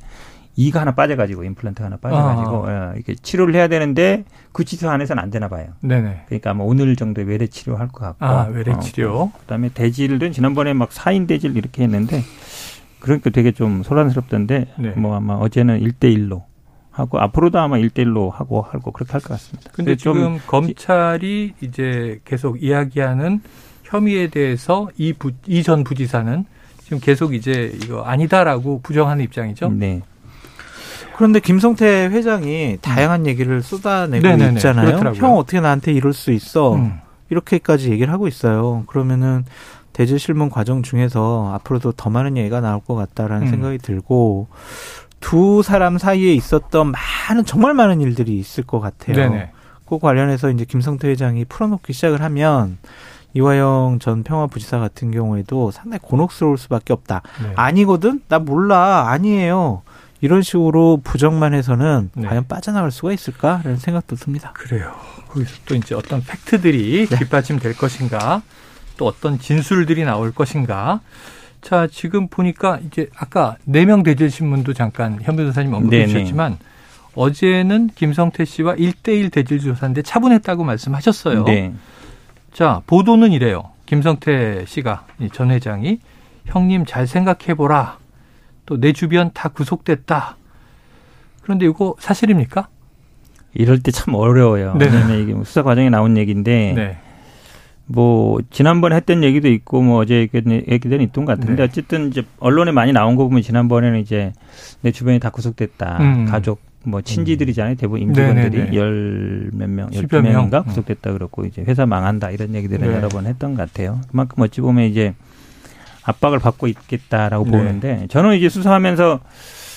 이가 0.56 0.82
하나 0.82 0.94
빠져가지고 0.94 1.44
임플란트가 1.46 1.86
하나 1.86 1.98
빠져가지고 1.98 2.68
아. 2.68 2.92
예, 2.94 2.96
이렇게 2.98 3.16
치료를 3.16 3.56
해야 3.56 3.68
되는데 3.68 4.26
그 4.52 4.66
치료 4.66 4.90
안에서는 4.90 5.22
안 5.22 5.30
되나 5.30 5.48
봐요. 5.48 5.68
네네. 5.82 6.24
그러니까 6.28 6.54
뭐 6.54 6.68
오늘 6.68 6.96
정도에 6.96 7.24
외래 7.24 7.48
치료할 7.48 7.88
것 7.88 8.02
같고. 8.06 8.26
아 8.26 8.48
외래 8.52 8.78
치료. 8.80 9.14
어, 9.18 9.32
그다음에 9.40 9.70
대질은 9.70 10.32
지난번에 10.34 10.74
막 10.74 10.90
4인 10.90 11.28
대질 11.28 11.56
이렇게 11.56 11.84
했는데 11.84 12.22
그러니까 13.00 13.30
되게 13.30 13.52
좀 13.52 13.82
소란스럽던데 13.84 14.68
네. 14.78 14.90
뭐 14.92 15.16
아마 15.16 15.36
어제는 15.36 15.80
1대 15.80 16.16
1로 16.18 16.44
하고 16.92 17.20
앞으로도 17.20 17.58
아마 17.58 17.78
1대 17.78 18.00
1로 18.06 18.30
하고 18.32 18.62
하고 18.62 18.92
그렇게 18.92 19.14
할 19.14 19.22
것 19.22 19.30
같습니다. 19.30 19.72
근데 19.74 19.96
지금 19.96 20.38
검찰이 20.48 21.54
이제 21.62 22.20
계속 22.26 22.62
이야기하는 22.62 23.42
혐의에 23.84 24.28
대해서 24.30 24.90
이 24.98 25.14
부, 25.14 25.32
이전 25.48 25.84
부지사는 25.84 26.46
지금 26.84 27.00
계속 27.00 27.34
이제 27.34 27.72
이거 27.84 28.02
아니다라고 28.04 28.82
부정하는 28.82 29.24
입장이죠. 29.24 29.70
네. 29.70 30.02
그런데 31.22 31.40
김성태 31.40 32.08
회장이 32.08 32.80
다양한 32.82 33.28
얘기를 33.28 33.62
쏟아내고 33.62 34.26
네네네. 34.26 34.54
있잖아요. 34.56 34.88
그렇더라고요. 34.88 35.22
형 35.22 35.38
어떻게 35.38 35.60
나한테 35.60 35.92
이럴 35.92 36.14
수 36.14 36.32
있어? 36.32 36.74
음. 36.74 37.00
이렇게까지 37.30 37.92
얘기를 37.92 38.12
하고 38.12 38.28
있어요. 38.28 38.86
그러면은 38.88 39.46
대질 39.94 40.18
실문 40.18 40.50
과정 40.50 40.82
중에서 40.82 41.52
앞으로도 41.54 41.92
더 41.92 42.10
많은 42.10 42.38
얘기가 42.38 42.60
나올 42.60 42.82
것 42.84 42.96
같다라는 42.96 43.46
음. 43.46 43.52
생각이 43.52 43.78
들고 43.78 44.48
두 45.20 45.62
사람 45.62 46.00
사이에 46.00 46.34
있었던 46.34 46.92
많은 46.92 47.46
정말 47.46 47.76
많은 47.76 48.02
일들이 48.02 48.40
있을 48.40 48.64
것 48.64 48.80
같아요. 48.80 49.16
네네. 49.16 49.52
그 49.86 50.00
관련해서 50.00 50.50
이제 50.50 50.66
김성태 50.66 51.08
회장이 51.08 51.46
풀어놓기 51.46 51.94
시작을 51.94 52.24
하면 52.24 52.80
이화영 53.36 54.00
전 54.02 54.24
평화부지사 54.24 54.80
같은 54.80 55.12
경우에도 55.12 55.70
상당히 55.70 56.00
곤혹스러울 56.02 56.58
수밖에 56.58 56.94
없다. 56.94 57.22
네. 57.44 57.54
아니거든? 57.56 58.22
나 58.28 58.40
몰라. 58.40 59.10
아니에요. 59.10 59.84
이런 60.22 60.44
식으로 60.44 61.02
부정만 61.04 61.54
해서는 61.54 62.12
네. 62.14 62.28
과연 62.28 62.48
빠져나갈 62.48 62.92
수가 62.92 63.12
있을까라는 63.12 63.78
생각도 63.78 64.16
듭니다. 64.16 64.52
그래요. 64.54 64.94
거기서 65.28 65.52
또 65.66 65.76
이제 65.76 65.96
어떤 65.96 66.24
팩트들이 66.24 67.08
네. 67.08 67.18
뒷받침될 67.18 67.76
것인가, 67.76 68.44
또 68.98 69.08
어떤 69.08 69.40
진술들이 69.40 70.04
나올 70.04 70.32
것인가. 70.32 71.02
자, 71.62 71.88
지금 71.92 72.28
보니까 72.28 72.80
이제 72.86 73.10
아까 73.18 73.58
네명 73.66 74.04
대질 74.04 74.30
신문도 74.30 74.74
잠깐 74.74 75.20
현 75.22 75.36
변호사님 75.36 75.74
언급해 75.74 76.08
주셨지만 76.08 76.58
어제는 77.14 77.90
김성태 77.94 78.46
씨와 78.46 78.76
1대1 78.76 79.32
대질 79.32 79.60
조사인데 79.60 80.02
차분했다고 80.02 80.64
말씀하셨어요. 80.64 81.46
네. 81.46 81.74
자, 82.54 82.82
보도는 82.88 83.32
이래요. 83.32 83.72
김성태 83.86 84.66
씨가 84.68 85.06
전 85.34 85.52
회장이 85.52 86.00
형님 86.46 86.86
잘 86.86 87.08
생각해 87.08 87.56
보라. 87.56 87.98
또 88.66 88.78
내 88.78 88.94
주변 88.94 89.32
다 89.34 89.50
구속됐다. 89.50 90.38
그런데 91.42 91.66
이거 91.66 91.96
사실입니까? 92.00 92.68
이럴 93.54 93.80
때 93.80 93.92
참 93.92 94.14
어려워요. 94.16 94.76
네. 94.78 94.86
왜냐면 94.86 95.20
이게 95.24 95.34
뭐 95.34 95.44
수사 95.44 95.64
과정에 95.64 95.90
나온 95.90 96.16
얘기인데 96.18 96.74
네. 96.76 96.98
뭐 97.86 98.40
지난번에 98.52 98.96
했던 98.96 99.24
얘기도 99.24 99.50
있고 99.50 99.82
뭐 99.82 100.00
어제 100.00 100.30
얘기들은 100.32 101.02
있던 101.02 101.26
것 101.26 101.34
같은데 101.38 101.56
네. 101.58 101.64
어쨌든 101.64 102.08
이제 102.08 102.24
언론에 102.40 102.72
많이 102.72 102.94
나온 102.94 103.16
거 103.18 103.26
보면 103.26 103.42
지난번에는 103.42 104.00
이제 104.00 104.32
내 104.82 104.92
주변이 104.92 105.20
다 105.20 105.30
구속됐다. 105.30 105.98
음. 106.00 106.26
가족 106.26 106.62
뭐 106.84 107.02
친지들이잖아요. 107.02 107.76
대부분 107.76 108.02
임직원들이 108.02 108.76
열 108.78 109.50
몇 109.54 109.70
명, 109.70 109.90
열두 109.94 110.22
명인가 110.22 110.60
음. 110.60 110.64
구속됐다 110.66 111.12
그렇고 111.12 111.46
이제 111.46 111.62
회사 111.68 111.86
망한다 111.86 112.32
이런 112.32 112.56
얘기들을 112.56 112.88
네. 112.88 112.96
여러 112.96 113.10
번 113.10 113.26
했던 113.28 113.56
것 113.56 113.68
같아요. 113.70 114.00
그만큼 114.10 114.42
어찌 114.42 114.62
보면 114.62 114.86
이제 114.86 115.14
압박을 116.04 116.40
받고 116.40 116.68
있겠다라고 116.68 117.46
네. 117.46 117.52
보는데 117.52 118.08
저는 118.10 118.36
이제 118.36 118.50
수사하면서 118.50 119.20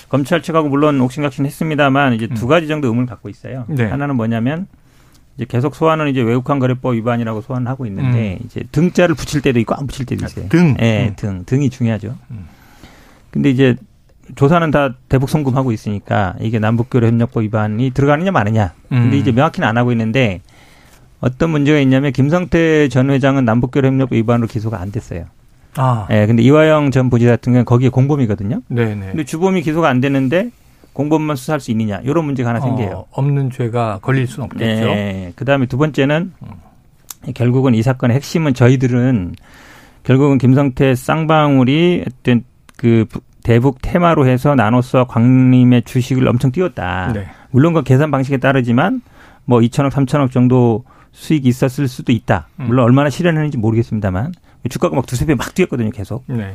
검찰 0.09 0.43
측하고 0.43 0.69
물론 0.69 1.01
옥신각신 1.01 1.45
했습니다만 1.47 2.15
이제 2.15 2.29
음. 2.31 2.35
두 2.35 2.47
가지 2.47 2.69
정도 2.69 2.89
의문을 2.89 3.07
갖고 3.07 3.29
있어요. 3.29 3.65
네. 3.69 3.85
하나는 3.85 4.17
뭐냐면 4.17 4.67
이제 5.37 5.45
계속 5.49 5.75
소환은 5.75 6.09
이제 6.09 6.21
외국환 6.23 6.59
거래법 6.59 6.95
위반이라고 6.95 7.41
소환을 7.41 7.67
하고 7.67 7.87
있는데 7.87 8.39
음. 8.41 8.45
이제 8.45 8.63
등자를 8.71 9.15
붙일 9.15 9.43
때도 9.43 9.59
있고 9.61 9.75
안 9.75 9.87
붙일 9.87 10.07
때도 10.07 10.25
있어요. 10.25 10.49
등, 10.49 10.77
예, 10.79 10.85
네, 10.85 11.09
음. 11.09 11.17
등, 11.17 11.43
등이 11.45 11.71
중요하죠. 11.71 12.17
음. 12.31 12.47
근데 13.31 13.51
이제 13.51 13.75
조사는 14.37 14.71
다 14.71 14.95
대북 15.09 15.29
송금하고 15.29 15.73
있으니까 15.73 16.35
이게 16.41 16.59
남북교류 16.59 17.07
협력법 17.07 17.43
위반이 17.43 17.91
들어가느냐 17.91 18.31
마느냐. 18.31 18.73
근데 18.89 19.17
음. 19.17 19.21
이제 19.21 19.33
명확히는 19.33 19.69
안 19.69 19.77
하고 19.77 19.91
있는데 19.93 20.41
어떤 21.21 21.51
문제가 21.51 21.79
있냐면 21.81 22.13
김성태 22.13 22.89
전 22.89 23.11
회장은 23.11 23.45
남북교류 23.45 23.89
협력법 23.89 24.17
위반으로 24.17 24.47
기소가 24.47 24.81
안 24.81 24.93
됐어요. 24.93 25.27
아. 25.77 26.07
예, 26.11 26.27
근데 26.27 26.43
이화영 26.43 26.91
전 26.91 27.11
부지 27.11 27.27
같은 27.27 27.53
경우는 27.53 27.65
거기에 27.65 27.89
공범이거든요. 27.89 28.61
네네. 28.69 29.07
근데 29.07 29.25
주범이 29.25 29.63
기소가 29.63 29.89
안 29.89 30.01
되는데 30.01 30.51
공범만 30.93 31.37
수사할 31.37 31.61
수 31.61 31.71
있느냐 31.73 32.01
이런 32.05 32.25
문제가 32.25 32.51
하나 32.51 32.61
생겨요. 32.61 32.91
어, 32.91 33.07
없는 33.11 33.51
죄가 33.51 33.99
걸릴 34.01 34.27
수는 34.27 34.47
없겠죠. 34.47 34.87
네. 34.87 35.33
그다음에 35.37 35.67
두 35.67 35.77
번째는 35.77 36.33
결국은 37.35 37.75
이 37.75 37.83
사건의 37.83 38.15
핵심은 38.17 38.55
저희들은 38.55 39.35
결국은 40.05 40.39
김성태 40.39 40.95
쌍방울이 40.95 42.05
어떤 42.07 42.45
그 42.77 43.07
대북 43.43 43.79
테마로 43.83 44.27
해서 44.27 44.55
나눠서 44.55 45.07
광림의 45.07 45.83
주식을 45.83 46.27
엄청 46.29 46.53
띄웠다. 46.53 47.13
네. 47.13 47.27
물론 47.51 47.73
그 47.73 47.83
계산 47.83 48.11
방식에 48.11 48.37
따르지만 48.37 49.03
뭐 49.45 49.61
2천억, 49.61 49.91
3천억 49.91 50.31
정도 50.31 50.85
수익이 51.13 51.49
있었을 51.49 51.89
수도 51.89 52.13
있다. 52.13 52.49
음. 52.61 52.67
물론 52.67 52.85
얼마나 52.85 53.11
실현했는지 53.11 53.59
모르겠습니다만 53.59 54.33
주가가 54.69 54.95
막 54.97 55.07
두세 55.07 55.27
배 55.27 55.35
막 55.35 55.55
뛰었거든요, 55.55 55.91
계속. 55.91 56.25
네. 56.27 56.55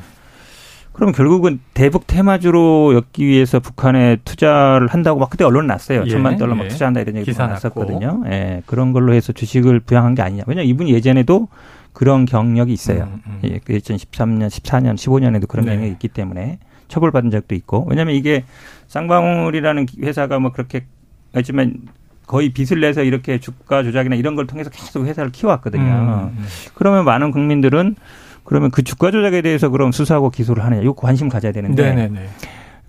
그럼 0.93 1.11
결국은 1.13 1.59
대북 1.73 2.07
테마주로 2.07 2.93
엮기 2.93 3.25
위해서 3.25 3.59
북한에 3.59 4.17
투자를 4.25 4.87
한다고 4.87 5.19
막 5.19 5.29
그때 5.29 5.45
언론 5.45 5.65
났어요. 5.67 6.03
예, 6.05 6.09
천만 6.09 6.35
달러 6.37 6.55
막 6.55 6.65
예. 6.65 6.67
투자한다 6.67 6.99
이런 7.01 7.15
얘기가 7.17 7.47
났었거든요. 7.47 8.23
예, 8.27 8.63
그런 8.65 8.91
걸로 8.91 9.13
해서 9.13 9.31
주식을 9.31 9.79
부양한 9.81 10.15
게 10.15 10.21
아니냐. 10.23 10.43
왜냐 10.47 10.59
면 10.61 10.67
이분이 10.69 10.91
예전에도 10.91 11.47
그런 11.93 12.25
경력이 12.25 12.73
있어요. 12.73 13.03
음, 13.03 13.21
음. 13.27 13.39
예, 13.45 13.59
2013년, 13.59 14.47
14년, 14.47 14.95
15년에도 14.95 15.47
그런 15.47 15.65
네. 15.65 15.71
경력이 15.73 15.91
있기 15.93 16.07
때문에 16.09 16.59
처벌받은 16.89 17.29
적도 17.31 17.55
있고 17.55 17.85
왜냐하면 17.87 18.15
이게 18.15 18.43
쌍방울이라는 18.87 19.85
회사가 20.01 20.39
뭐 20.39 20.51
그렇게 20.51 20.85
하지만 21.33 21.75
거의 22.29 22.49
빚을 22.49 22.79
내서 22.79 23.01
이렇게 23.01 23.39
주가 23.39 23.81
조작이나 23.81 24.15
이런 24.15 24.35
걸 24.35 24.45
통해서 24.45 24.69
계속 24.69 25.03
회사를 25.03 25.31
키워왔거든요. 25.31 25.81
음, 25.83 26.37
음. 26.37 26.45
그러면 26.75 27.03
많은 27.03 27.31
국민들은 27.31 27.95
그러면 28.43 28.69
그 28.69 28.83
주가 28.83 29.09
조작에 29.09 29.41
대해서 29.41 29.69
그럼 29.69 29.91
수사하고 29.91 30.29
기소를 30.29 30.63
하느냐 30.63 30.83
이거 30.83 30.93
관심 30.93 31.27
가져야 31.27 31.51
되는데 31.51 31.83
네네네. 31.83 32.29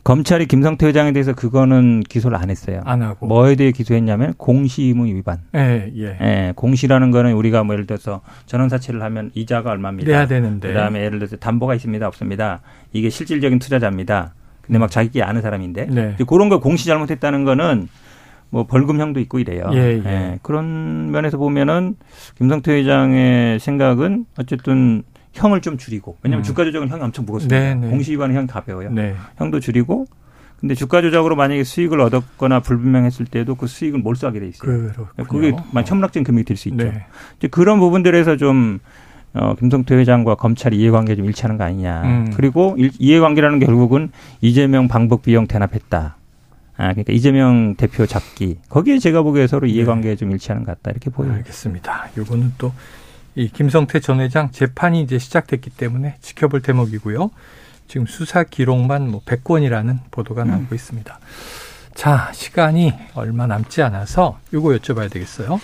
검찰이 0.04 0.44
김성태 0.44 0.86
회장에 0.86 1.12
대해서 1.12 1.32
그거는 1.32 2.02
기소를 2.06 2.36
안 2.36 2.50
했어요. 2.50 2.82
안 2.84 3.00
하고 3.00 3.26
뭐에 3.26 3.54
대해 3.54 3.72
기소했냐면 3.72 4.34
공시 4.36 4.82
의무 4.82 5.06
위반. 5.06 5.38
예, 5.54 5.90
예. 5.96 6.18
예, 6.20 6.52
공시라는 6.54 7.10
거는 7.10 7.32
우리가 7.32 7.64
뭐 7.64 7.74
예를 7.74 7.86
들어서 7.86 8.20
전원 8.44 8.68
사채를 8.68 9.02
하면 9.02 9.30
이자가 9.34 9.70
얼마입니다. 9.70 10.10
내야 10.10 10.26
되는데. 10.26 10.68
그다음에 10.68 11.02
예를 11.02 11.18
들어서 11.18 11.36
담보가 11.36 11.74
있습니다, 11.76 12.06
없습니다. 12.06 12.60
이게 12.92 13.08
실질적인 13.08 13.58
투자자입니다. 13.58 14.34
근데 14.60 14.78
막 14.78 14.90
자기끼리 14.90 15.22
아는 15.22 15.40
사람인데 15.40 15.86
네. 15.86 16.16
그런 16.28 16.50
걸 16.50 16.60
공시 16.60 16.84
잘못했다는 16.84 17.44
거는 17.44 17.88
뭐 18.50 18.66
벌금형도 18.66 19.20
있고 19.20 19.38
이래요. 19.38 19.70
예, 19.72 19.78
예. 19.78 20.02
예, 20.04 20.38
그런 20.42 21.10
면에서 21.12 21.38
보면은 21.38 21.96
김성태 22.36 22.72
회장의 22.72 23.60
생각은 23.60 24.26
어쨌든 24.38 25.02
형을 25.32 25.60
좀 25.60 25.78
줄이고 25.78 26.16
왜냐하면 26.22 26.42
음. 26.42 26.44
주가 26.44 26.64
조작은 26.64 26.88
형이 26.88 27.02
엄청 27.02 27.24
무겁습니다. 27.24 27.56
네, 27.58 27.74
네. 27.76 27.88
공시 27.88 28.12
위반은 28.12 28.34
형이 28.34 28.46
가벼워요. 28.48 28.90
네. 28.90 29.14
형도 29.38 29.60
줄이고 29.60 30.06
근데 30.58 30.74
주가 30.74 31.00
조작으로 31.00 31.36
만약에 31.36 31.64
수익을 31.64 32.00
얻었거나 32.00 32.60
불분명했을 32.60 33.24
때도 33.26 33.54
그 33.54 33.66
수익을 33.66 34.00
몰수하게 34.00 34.40
돼 34.40 34.48
있어요. 34.48 34.90
그렇군요. 35.14 35.24
그게 35.26 35.56
만 35.72 35.84
천문학적인 35.84 36.24
금액이 36.24 36.44
될 36.44 36.56
수 36.56 36.68
있죠. 36.68 36.84
네. 36.84 37.04
이제 37.38 37.48
그런 37.48 37.78
부분들에서 37.78 38.36
좀 38.36 38.78
어, 39.32 39.54
김성태 39.54 39.94
회장과 39.94 40.34
검찰이 40.34 40.76
이해관계 40.76 41.14
좀 41.14 41.24
일치하는 41.24 41.56
거 41.56 41.62
아니냐. 41.64 42.02
음. 42.02 42.30
그리고 42.34 42.74
일, 42.76 42.90
이해관계라는 42.98 43.60
게 43.60 43.66
결국은 43.66 44.10
이재명 44.40 44.88
방북 44.88 45.22
비용 45.22 45.46
대납했다. 45.46 46.16
아, 46.80 46.88
그러니까 46.92 47.12
이재명 47.12 47.74
대표 47.76 48.06
잡기. 48.06 48.58
거기에 48.68 48.98
제가 48.98 49.22
보기에 49.22 49.46
서로 49.46 49.66
이해관계가 49.66 50.14
네. 50.14 50.16
좀 50.16 50.30
일치하는 50.30 50.64
것 50.64 50.72
같다. 50.72 50.90
이렇게 50.90 51.10
보여요. 51.10 51.34
알겠습니다. 51.34 52.10
요거는 52.16 52.54
또 52.58 52.72
이 53.34 53.48
김성태 53.48 54.00
전 54.00 54.20
회장 54.20 54.50
재판이 54.50 55.00
이제 55.02 55.18
시작됐기 55.18 55.70
때문에 55.70 56.16
지켜볼 56.20 56.62
대목이고요. 56.62 57.30
지금 57.86 58.06
수사 58.06 58.44
기록만 58.44 59.10
뭐 59.10 59.22
100건이라는 59.24 59.98
보도가 60.10 60.42
음. 60.42 60.48
나오고 60.48 60.74
있습니다. 60.74 61.18
자, 61.94 62.30
시간이 62.32 62.92
얼마 63.14 63.46
남지 63.46 63.82
않아서 63.82 64.38
요거 64.52 64.70
여쭤봐야 64.70 65.10
되겠어요. 65.10 65.60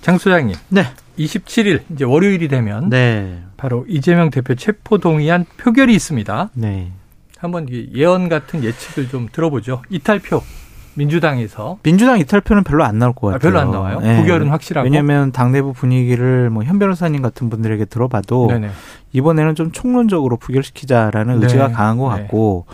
장 0.00 0.18
소장님. 0.18 0.54
네. 0.68 0.84
27일 1.18 1.82
이제 1.92 2.04
월요일이 2.04 2.48
되면 2.48 2.90
네. 2.90 3.42
바로 3.56 3.86
이재명 3.88 4.30
대표 4.30 4.54
체포 4.54 4.98
동의안 4.98 5.46
표결이 5.56 5.94
있습니다. 5.94 6.50
네. 6.54 6.90
한번 7.44 7.66
예언 7.94 8.28
같은 8.30 8.64
예측을 8.64 9.08
좀 9.08 9.28
들어보죠. 9.30 9.82
이탈표 9.90 10.42
민주당에서 10.94 11.78
민주당 11.82 12.18
이탈표는 12.18 12.64
별로 12.64 12.84
안 12.84 12.98
나올 12.98 13.12
것 13.12 13.26
같아요. 13.26 13.36
아, 13.36 13.38
별로 13.38 13.60
안 13.60 13.70
나와요. 13.70 14.00
네. 14.00 14.16
부결은 14.20 14.48
확실하고. 14.48 14.84
왜냐하면 14.84 15.30
당 15.32 15.52
내부 15.52 15.72
분위기를 15.72 16.48
뭐 16.50 16.62
현 16.64 16.78
변호사님 16.78 17.20
같은 17.20 17.50
분들에게 17.50 17.84
들어봐도 17.86 18.46
네네. 18.46 18.70
이번에는 19.12 19.54
좀 19.56 19.72
총론적으로 19.72 20.36
부결시키자라는 20.38 21.40
네. 21.40 21.44
의지가 21.44 21.72
강한 21.72 21.98
것 21.98 22.14
네. 22.14 22.22
같고 22.22 22.64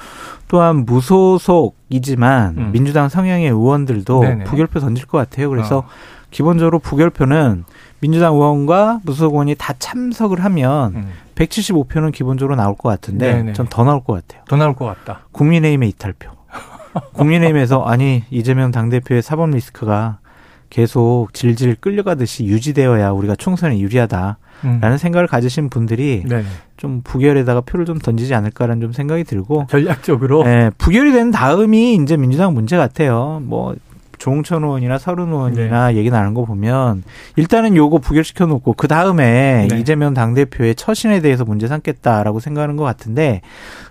또한 0.49 0.85
무소속이지만 0.85 2.59
음. 2.59 2.71
민주당 2.73 3.09
성향의 3.09 3.49
의원들도 3.49 4.21
네네. 4.21 4.45
부결표 4.45 4.81
던질 4.81 5.07
것 5.07 5.19
같아요. 5.19 5.49
그래서 5.51 5.79
어. 5.79 5.85
기본적으로 6.31 6.79
부결표는 6.79 7.65
민주당 8.01 8.35
의원과 8.35 9.01
무소속 9.05 9.33
의원이 9.33 9.57
다 9.59 9.75
참석을 9.79 10.45
하면 10.45 10.95
음. 10.95 11.11
175표는 11.41 12.13
기본적으로 12.13 12.55
나올 12.57 12.75
것 12.77 12.89
같은데. 12.89 13.53
전 13.55 13.67
더 13.69 13.85
나올 13.85 14.03
것 14.05 14.13
같아요. 14.15 14.43
더 14.49 14.57
나올 14.57 14.75
것 14.75 14.85
같다. 14.85 15.27
국민의힘의 15.33 15.89
이탈표. 15.91 16.31
국민의힘에서 17.13 17.83
아니 17.83 18.25
이재명 18.31 18.71
당대표의 18.73 19.23
사법 19.23 19.51
리스크가 19.51 20.19
계속 20.71 21.29
질질 21.33 21.77
끌려가듯이 21.77 22.45
유지되어야 22.45 23.11
우리가 23.11 23.35
총선에 23.37 23.79
유리하다라는 23.81 24.37
음. 24.65 24.97
생각을 24.99 25.27
가지신 25.27 25.69
분들이 25.71 26.25
네네. 26.29 26.45
좀 26.77 27.03
부결에다가 27.03 27.63
표를 27.63 27.87
좀 27.87 27.99
던지지 27.99 28.35
않을까라는 28.35 28.81
좀 28.81 28.93
생각이 28.93 29.25
들고 29.25 29.67
전략적으로. 29.69 30.45
예, 30.47 30.71
부결이 30.79 31.13
된 31.13 31.31
다음이 31.31 31.95
이제 31.97 32.17
민주당 32.17 32.55
문제 32.55 32.77
같아요. 32.77 33.41
뭐 33.45 33.75
조홍천 34.21 34.63
의원이나 34.63 34.99
서른 34.99 35.29
의원이나 35.29 35.95
얘기 35.95 36.11
나는 36.11 36.35
거 36.35 36.45
보면 36.45 37.03
일단은 37.37 37.75
요거 37.75 37.99
부결시켜 37.99 38.47
놓고 38.47 38.75
그 38.75 38.87
다음에 38.87 39.67
네. 39.69 39.79
이재명 39.81 40.15
당대표의 40.15 40.77
처신에 40.77 41.21
대해서 41.21 41.45
문제 41.45 41.67
삼겠다라고 41.67 42.39
생각하는 42.39 42.77
것 42.77 42.85
같은데 42.85 43.41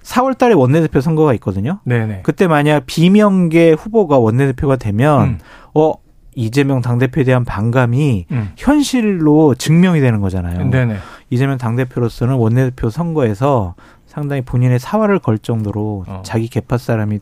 4월 0.03 0.37
달에 0.37 0.53
원내대표 0.53 1.01
선거가 1.01 1.33
있거든요. 1.33 1.79
네네. 1.83 2.21
그때 2.23 2.47
만약 2.47 2.83
비명계 2.85 3.71
후보가 3.71 4.19
원내대표가 4.19 4.75
되면 4.75 5.21
음. 5.21 5.39
어 5.73 5.93
이재명 6.35 6.81
당대표에 6.81 7.23
대한 7.23 7.43
반감이 7.43 8.27
음. 8.31 8.51
현실로 8.55 9.55
증명이 9.55 9.99
되는 9.99 10.21
거잖아요. 10.21 10.69
네네. 10.69 10.97
이재명 11.31 11.57
당대표로서는 11.57 12.35
원내대표 12.35 12.91
선거에서 12.91 13.73
상당히 14.05 14.41
본인의 14.41 14.77
사활을 14.77 15.17
걸 15.19 15.39
정도로 15.39 16.05
어. 16.07 16.21
자기 16.23 16.47
개파 16.47 16.77
사람 16.77 17.13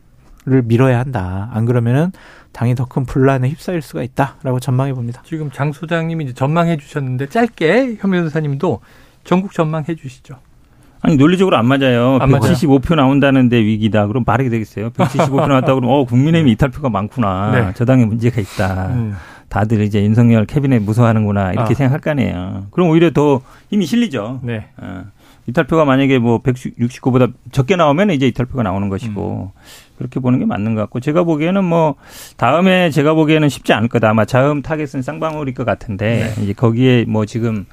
을 0.46 0.62
밀어야 0.62 0.98
한다. 0.98 1.50
안 1.52 1.64
그러면은 1.66 2.12
당이 2.52 2.74
더 2.74 2.86
큰 2.86 3.04
분란에 3.04 3.48
휩싸일 3.50 3.82
수가 3.82 4.02
있다라고 4.02 4.60
전망해 4.60 4.94
봅니다. 4.94 5.22
지금 5.24 5.50
장 5.50 5.72
소장님이 5.72 6.24
이제 6.24 6.34
전망해 6.34 6.76
주셨는데 6.76 7.28
짧게 7.28 7.96
현 8.00 8.10
변호사님도 8.10 8.80
전국 9.24 9.52
전망해 9.52 9.94
주시죠. 9.94 10.36
아니 11.00 11.16
논리적으로 11.16 11.56
안 11.56 11.66
맞아요. 11.66 12.18
안 12.20 12.30
맞아요. 12.30 12.42
175표 12.54 12.94
나온다는데 12.96 13.58
위기다. 13.58 14.06
그럼 14.06 14.24
말이 14.26 14.48
되겠어요. 14.48 14.90
175표 14.96 15.48
나왔다 15.48 15.74
그러면 15.74 15.90
어 15.90 16.04
국민의힘 16.04 16.48
이탈표가 16.48 16.88
많구나. 16.88 17.50
네. 17.52 17.72
저 17.76 17.84
당에 17.84 18.04
문제가 18.06 18.40
있다. 18.40 18.86
음. 18.88 19.14
다들 19.48 19.80
이제 19.82 20.02
윤석열 20.02 20.44
캐비넷 20.46 20.82
무서워하는구나 20.82 21.52
이렇게 21.52 21.72
아. 21.72 21.74
생각할 21.74 22.00
거 22.00 22.10
아니에요. 22.10 22.66
그럼 22.70 22.88
오히려 22.90 23.10
더 23.12 23.40
힘이 23.70 23.86
실리죠. 23.86 24.40
네. 24.42 24.68
어. 24.78 25.04
이탈표가 25.48 25.84
만약에 25.86 26.18
뭐 26.18 26.42
169보다 26.42 27.32
적게 27.52 27.74
나오면 27.74 28.10
이제 28.10 28.26
이탈표가 28.26 28.62
나오는 28.62 28.88
것이고 28.90 29.52
음. 29.54 29.60
그렇게 29.96 30.20
보는 30.20 30.38
게 30.38 30.44
맞는 30.44 30.74
것 30.74 30.82
같고 30.82 31.00
제가 31.00 31.24
보기에는 31.24 31.64
뭐 31.64 31.94
다음에 32.36 32.90
제가 32.90 33.14
보기에는 33.14 33.48
쉽지 33.48 33.72
않을 33.72 33.88
거다. 33.88 34.10
아마 34.10 34.24
다음 34.24 34.62
타겟은 34.62 35.02
쌍방울일 35.02 35.54
것 35.54 35.64
같은데 35.64 36.32
네. 36.36 36.42
이제 36.42 36.52
거기에 36.52 37.06
뭐 37.08 37.24
지금 37.24 37.64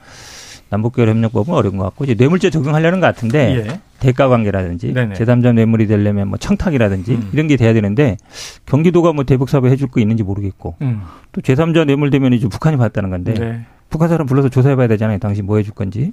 남북교류 0.69 1.11
협력법은 1.11 1.53
어려운 1.53 1.77
것 1.77 1.83
같고 1.83 2.05
이제 2.05 2.15
뇌물죄 2.17 2.49
적용하려는 2.49 2.99
것 2.99 3.07
같은데 3.07 3.65
예. 3.67 3.79
대가 3.99 4.27
관계라든지. 4.27 4.93
제3자 4.93 5.53
뇌물이 5.53 5.87
되려면 5.87 6.29
뭐 6.29 6.37
청탁이라든지 6.37 7.13
음. 7.13 7.29
이런 7.33 7.47
게 7.47 7.57
돼야 7.57 7.73
되는데 7.73 8.17
경기도가 8.65 9.13
뭐 9.13 9.25
대북 9.25 9.49
사업에 9.49 9.69
해줄 9.69 9.89
거 9.89 9.99
있는지 9.99 10.23
모르겠고 10.23 10.75
음. 10.81 11.01
또 11.33 11.41
제3자 11.41 11.85
뇌물 11.85 12.09
되면 12.09 12.33
이제 12.33 12.47
북한이 12.47 12.77
받았다는 12.77 13.09
건데 13.09 13.33
네. 13.33 13.65
북한 13.89 14.09
사람 14.09 14.27
불러서 14.27 14.49
조사해봐야 14.49 14.87
되잖아요. 14.89 15.19
당신 15.19 15.45
뭐 15.45 15.57
해줄 15.57 15.73
건지. 15.73 16.11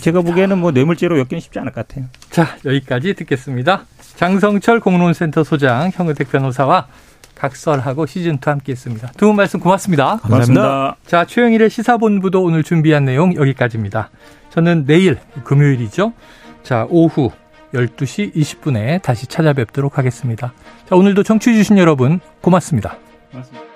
제가 0.00 0.20
보기에는 0.22 0.58
뭐 0.58 0.70
뇌물죄로 0.70 1.18
엮기는 1.20 1.40
쉽지 1.40 1.58
않을 1.60 1.72
것 1.72 1.86
같아요. 1.86 2.06
자, 2.30 2.56
여기까지 2.64 3.14
듣겠습니다. 3.14 3.86
장성철 4.16 4.80
공론센터 4.80 5.44
소장, 5.44 5.90
형의택 5.94 6.30
변호사와 6.30 6.88
각설하고 7.34 8.04
시즌2 8.04 8.44
함께 8.44 8.72
했습니다. 8.72 9.12
두 9.16 9.28
분 9.28 9.36
말씀 9.36 9.60
고맙습니다. 9.60 10.18
감사합니다. 10.18 10.96
자, 11.06 11.24
최영일의 11.24 11.70
시사본부도 11.70 12.42
오늘 12.42 12.62
준비한 12.62 13.06
내용 13.06 13.34
여기까지입니다. 13.34 14.10
저는 14.50 14.84
내일 14.84 15.18
금요일이죠. 15.44 16.12
자, 16.62 16.86
오후 16.90 17.30
12시 17.72 18.34
20분에 18.34 19.00
다시 19.00 19.26
찾아뵙도록 19.26 19.96
하겠습니다. 19.96 20.52
자, 20.86 20.96
오늘도 20.96 21.22
청취해주신 21.22 21.78
여러분 21.78 22.20
고맙습니다. 22.42 22.98
고맙습니다. 23.30 23.69